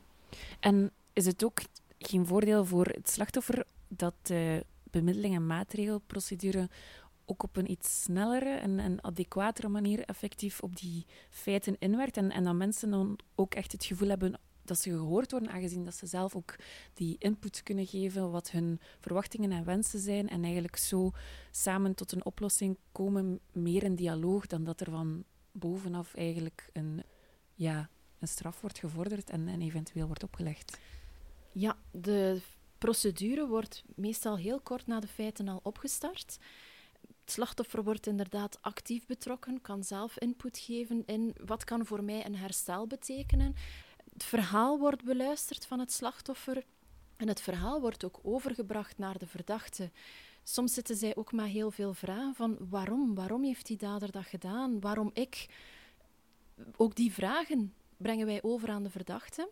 En 0.59 0.91
is 1.13 1.25
het 1.25 1.43
ook 1.43 1.61
geen 1.99 2.25
voordeel 2.25 2.65
voor 2.65 2.85
het 2.85 3.09
slachtoffer 3.09 3.63
dat 3.87 4.15
de 4.21 4.65
bemiddeling 4.83 5.35
en 5.35 5.47
maatregelprocedure 5.47 6.69
ook 7.25 7.43
op 7.43 7.57
een 7.57 7.71
iets 7.71 8.01
snellere 8.01 8.49
en, 8.49 8.79
en 8.79 9.03
adequatere 9.03 9.67
manier 9.67 10.01
effectief 10.05 10.59
op 10.59 10.75
die 10.75 11.05
feiten 11.29 11.75
inwerkt 11.79 12.17
en, 12.17 12.31
en 12.31 12.43
dat 12.43 12.55
mensen 12.55 12.89
dan 12.89 13.19
ook 13.35 13.53
echt 13.53 13.71
het 13.71 13.85
gevoel 13.85 14.09
hebben 14.09 14.39
dat 14.67 14.79
ze 14.79 14.89
gehoord 14.89 15.31
worden, 15.31 15.49
aangezien 15.49 15.83
dat 15.83 15.95
ze 15.95 16.05
zelf 16.05 16.35
ook 16.35 16.55
die 16.93 17.15
input 17.19 17.63
kunnen 17.63 17.85
geven, 17.87 18.31
wat 18.31 18.51
hun 18.51 18.79
verwachtingen 18.99 19.51
en 19.51 19.65
wensen 19.65 19.99
zijn, 19.99 20.29
en 20.29 20.43
eigenlijk 20.43 20.77
zo 20.77 21.11
samen 21.51 21.95
tot 21.95 22.11
een 22.11 22.25
oplossing 22.25 22.77
komen, 22.91 23.39
meer 23.51 23.83
in 23.83 23.95
dialoog, 23.95 24.47
dan 24.47 24.63
dat 24.63 24.79
er 24.81 24.91
van 24.91 25.23
bovenaf 25.51 26.13
eigenlijk 26.13 26.69
een, 26.73 27.03
ja, 27.53 27.89
een 28.19 28.27
straf 28.27 28.61
wordt 28.61 28.79
gevorderd 28.79 29.29
en, 29.29 29.47
en 29.47 29.61
eventueel 29.61 30.07
wordt 30.07 30.23
opgelegd. 30.23 30.77
Ja, 31.51 31.77
de 31.91 32.41
procedure 32.77 33.47
wordt 33.47 33.83
meestal 33.95 34.37
heel 34.37 34.59
kort 34.59 34.87
na 34.87 34.99
de 34.99 35.07
feiten 35.07 35.47
al 35.47 35.59
opgestart. 35.63 36.37
Het 37.01 37.33
slachtoffer 37.33 37.83
wordt 37.83 38.07
inderdaad 38.07 38.57
actief 38.61 39.05
betrokken, 39.05 39.61
kan 39.61 39.83
zelf 39.83 40.19
input 40.19 40.57
geven 40.57 41.03
in 41.05 41.35
wat 41.45 41.63
kan 41.63 41.85
voor 41.85 42.03
mij 42.03 42.25
een 42.25 42.35
herstel 42.35 42.87
betekenen 42.87 43.55
het 44.15 44.23
verhaal 44.23 44.79
wordt 44.79 45.03
beluisterd 45.03 45.65
van 45.65 45.79
het 45.79 45.91
slachtoffer 45.91 46.63
en 47.17 47.27
het 47.27 47.41
verhaal 47.41 47.81
wordt 47.81 48.05
ook 48.05 48.19
overgebracht 48.23 48.97
naar 48.97 49.17
de 49.17 49.27
verdachte. 49.27 49.91
Soms 50.43 50.73
zitten 50.73 50.95
zij 50.95 51.15
ook 51.15 51.31
met 51.31 51.45
heel 51.45 51.71
veel 51.71 51.93
vragen 51.93 52.35
van 52.35 52.57
waarom? 52.69 53.15
Waarom 53.15 53.43
heeft 53.43 53.65
die 53.65 53.77
dader 53.77 54.11
dat 54.11 54.25
gedaan? 54.25 54.79
Waarom 54.79 55.09
ik? 55.13 55.45
Ook 56.75 56.95
die 56.95 57.11
vragen 57.13 57.73
brengen 57.97 58.25
wij 58.25 58.43
over 58.43 58.69
aan 58.69 58.83
de 58.83 58.89
verdachte. 58.89 59.49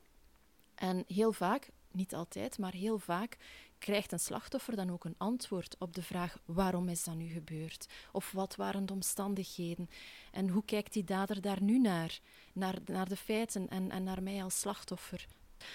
En 0.76 1.04
heel 1.08 1.34
vaak, 1.34 1.70
niet 1.94 2.16
altijd, 2.16 2.58
maar 2.58 2.74
heel 2.74 3.00
vaak 3.00 3.38
krijgt 3.78 4.12
een 4.12 4.20
slachtoffer 4.20 4.76
dan 4.76 4.92
ook 4.92 5.06
een 5.06 5.16
antwoord 5.18 5.76
op 5.80 5.94
de 5.94 6.02
vraag 6.02 6.38
waarom 6.46 6.90
is 6.90 7.04
dat 7.04 7.16
nu 7.16 7.28
gebeurd? 7.28 7.88
Of 8.12 8.32
wat 8.32 8.56
waren 8.56 8.86
de 8.86 8.94
omstandigheden? 8.94 9.90
En 10.32 10.50
hoe 10.50 10.66
kijkt 10.66 10.94
die 10.94 11.04
dader 11.04 11.42
daar 11.42 11.62
nu 11.62 11.80
naar? 11.80 12.20
Naar, 12.54 12.76
naar 12.86 13.10
de 13.10 13.16
feiten 13.16 13.70
en, 13.70 13.92
en 13.92 14.04
naar 14.04 14.24
mij 14.24 14.44
als 14.44 14.60
slachtoffer. 14.60 15.28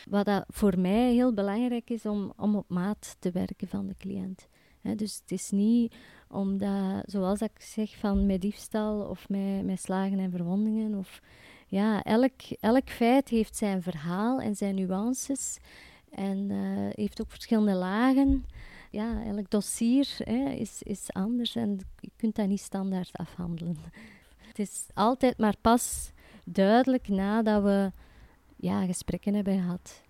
Wat 0.08 0.24
dat 0.24 0.44
voor 0.48 0.78
mij 0.78 1.12
heel 1.12 1.34
belangrijk 1.34 1.90
is 1.90 2.06
om, 2.06 2.32
om 2.36 2.56
op 2.56 2.68
maat 2.68 3.16
te 3.18 3.30
werken 3.30 3.68
van 3.68 3.86
de 3.86 3.94
cliënt. 3.98 4.48
dus 4.82 5.18
het 5.20 5.30
is 5.30 5.50
niet 5.50 5.94
omdat, 6.28 7.02
zoals 7.06 7.40
ik 7.40 7.60
zeg, 7.60 7.96
van 7.96 8.26
met 8.26 8.40
diefstal 8.40 9.00
of 9.00 9.28
met 9.28 9.80
slagen 9.80 10.18
en 10.18 10.30
verwondingen 10.30 10.94
of 10.94 11.20
ja, 11.66 12.02
elk, 12.02 12.40
elk 12.60 12.90
feit 12.90 13.28
heeft 13.28 13.56
zijn 13.56 13.82
verhaal 13.82 14.40
en 14.40 14.56
zijn 14.56 14.74
nuances. 14.74 15.58
En 16.10 16.50
uh, 16.50 16.88
heeft 16.90 17.20
ook 17.20 17.30
verschillende 17.30 17.74
lagen. 17.74 18.44
Ja, 18.90 19.24
elk 19.24 19.50
dossier 19.50 20.16
hè, 20.24 20.50
is, 20.50 20.82
is 20.82 21.12
anders 21.12 21.56
en 21.56 21.78
je 22.00 22.10
kunt 22.16 22.34
dat 22.34 22.48
niet 22.48 22.60
standaard 22.60 23.10
afhandelen. 23.12 23.76
Het 24.38 24.58
is 24.58 24.86
altijd 24.94 25.38
maar 25.38 25.54
pas 25.60 26.12
duidelijk 26.44 27.08
nadat 27.08 27.62
we 27.62 27.90
ja, 28.56 28.86
gesprekken 28.86 29.34
hebben 29.34 29.58
gehad. 29.58 30.02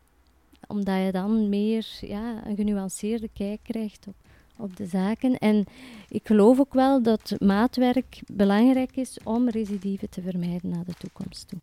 Omdat 0.67 1.05
je 1.05 1.13
dan 1.13 1.49
meer 1.49 1.99
ja, 2.01 2.47
een 2.47 2.57
genuanceerde 2.57 3.29
kijk 3.33 3.61
krijgt 3.63 4.07
op, 4.07 4.15
op 4.57 4.77
de 4.77 4.87
zaken. 4.87 5.39
En 5.39 5.65
ik 6.09 6.27
geloof 6.27 6.61
ook 6.61 6.75
wel 6.75 7.03
dat 7.03 7.35
maatwerk 7.39 8.21
belangrijk 8.33 8.97
is 8.97 9.19
om 9.25 9.49
recidieven 9.49 10.11
te 10.11 10.23
vermijden 10.23 10.71
naar 10.71 10.85
de 10.85 10.95
toekomst 10.95 11.49
toe. 11.49 11.59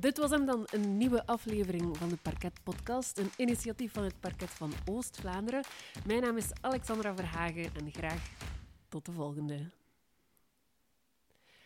Dit 0.00 0.18
was 0.18 0.30
hem 0.30 0.46
dan, 0.46 0.66
een 0.70 0.96
nieuwe 0.96 1.26
aflevering 1.26 1.96
van 1.96 2.08
de 2.08 2.16
Parket 2.16 2.60
Podcast, 2.62 3.18
een 3.18 3.30
initiatief 3.36 3.92
van 3.92 4.04
het 4.04 4.20
Parket 4.20 4.50
van 4.50 4.72
Oost-Vlaanderen. 4.84 5.64
Mijn 6.06 6.22
naam 6.22 6.36
is 6.36 6.50
Alexandra 6.60 7.14
Verhagen 7.14 7.64
en 7.64 7.92
graag 7.92 8.30
tot 8.88 9.06
de 9.06 9.12
volgende. 9.12 9.79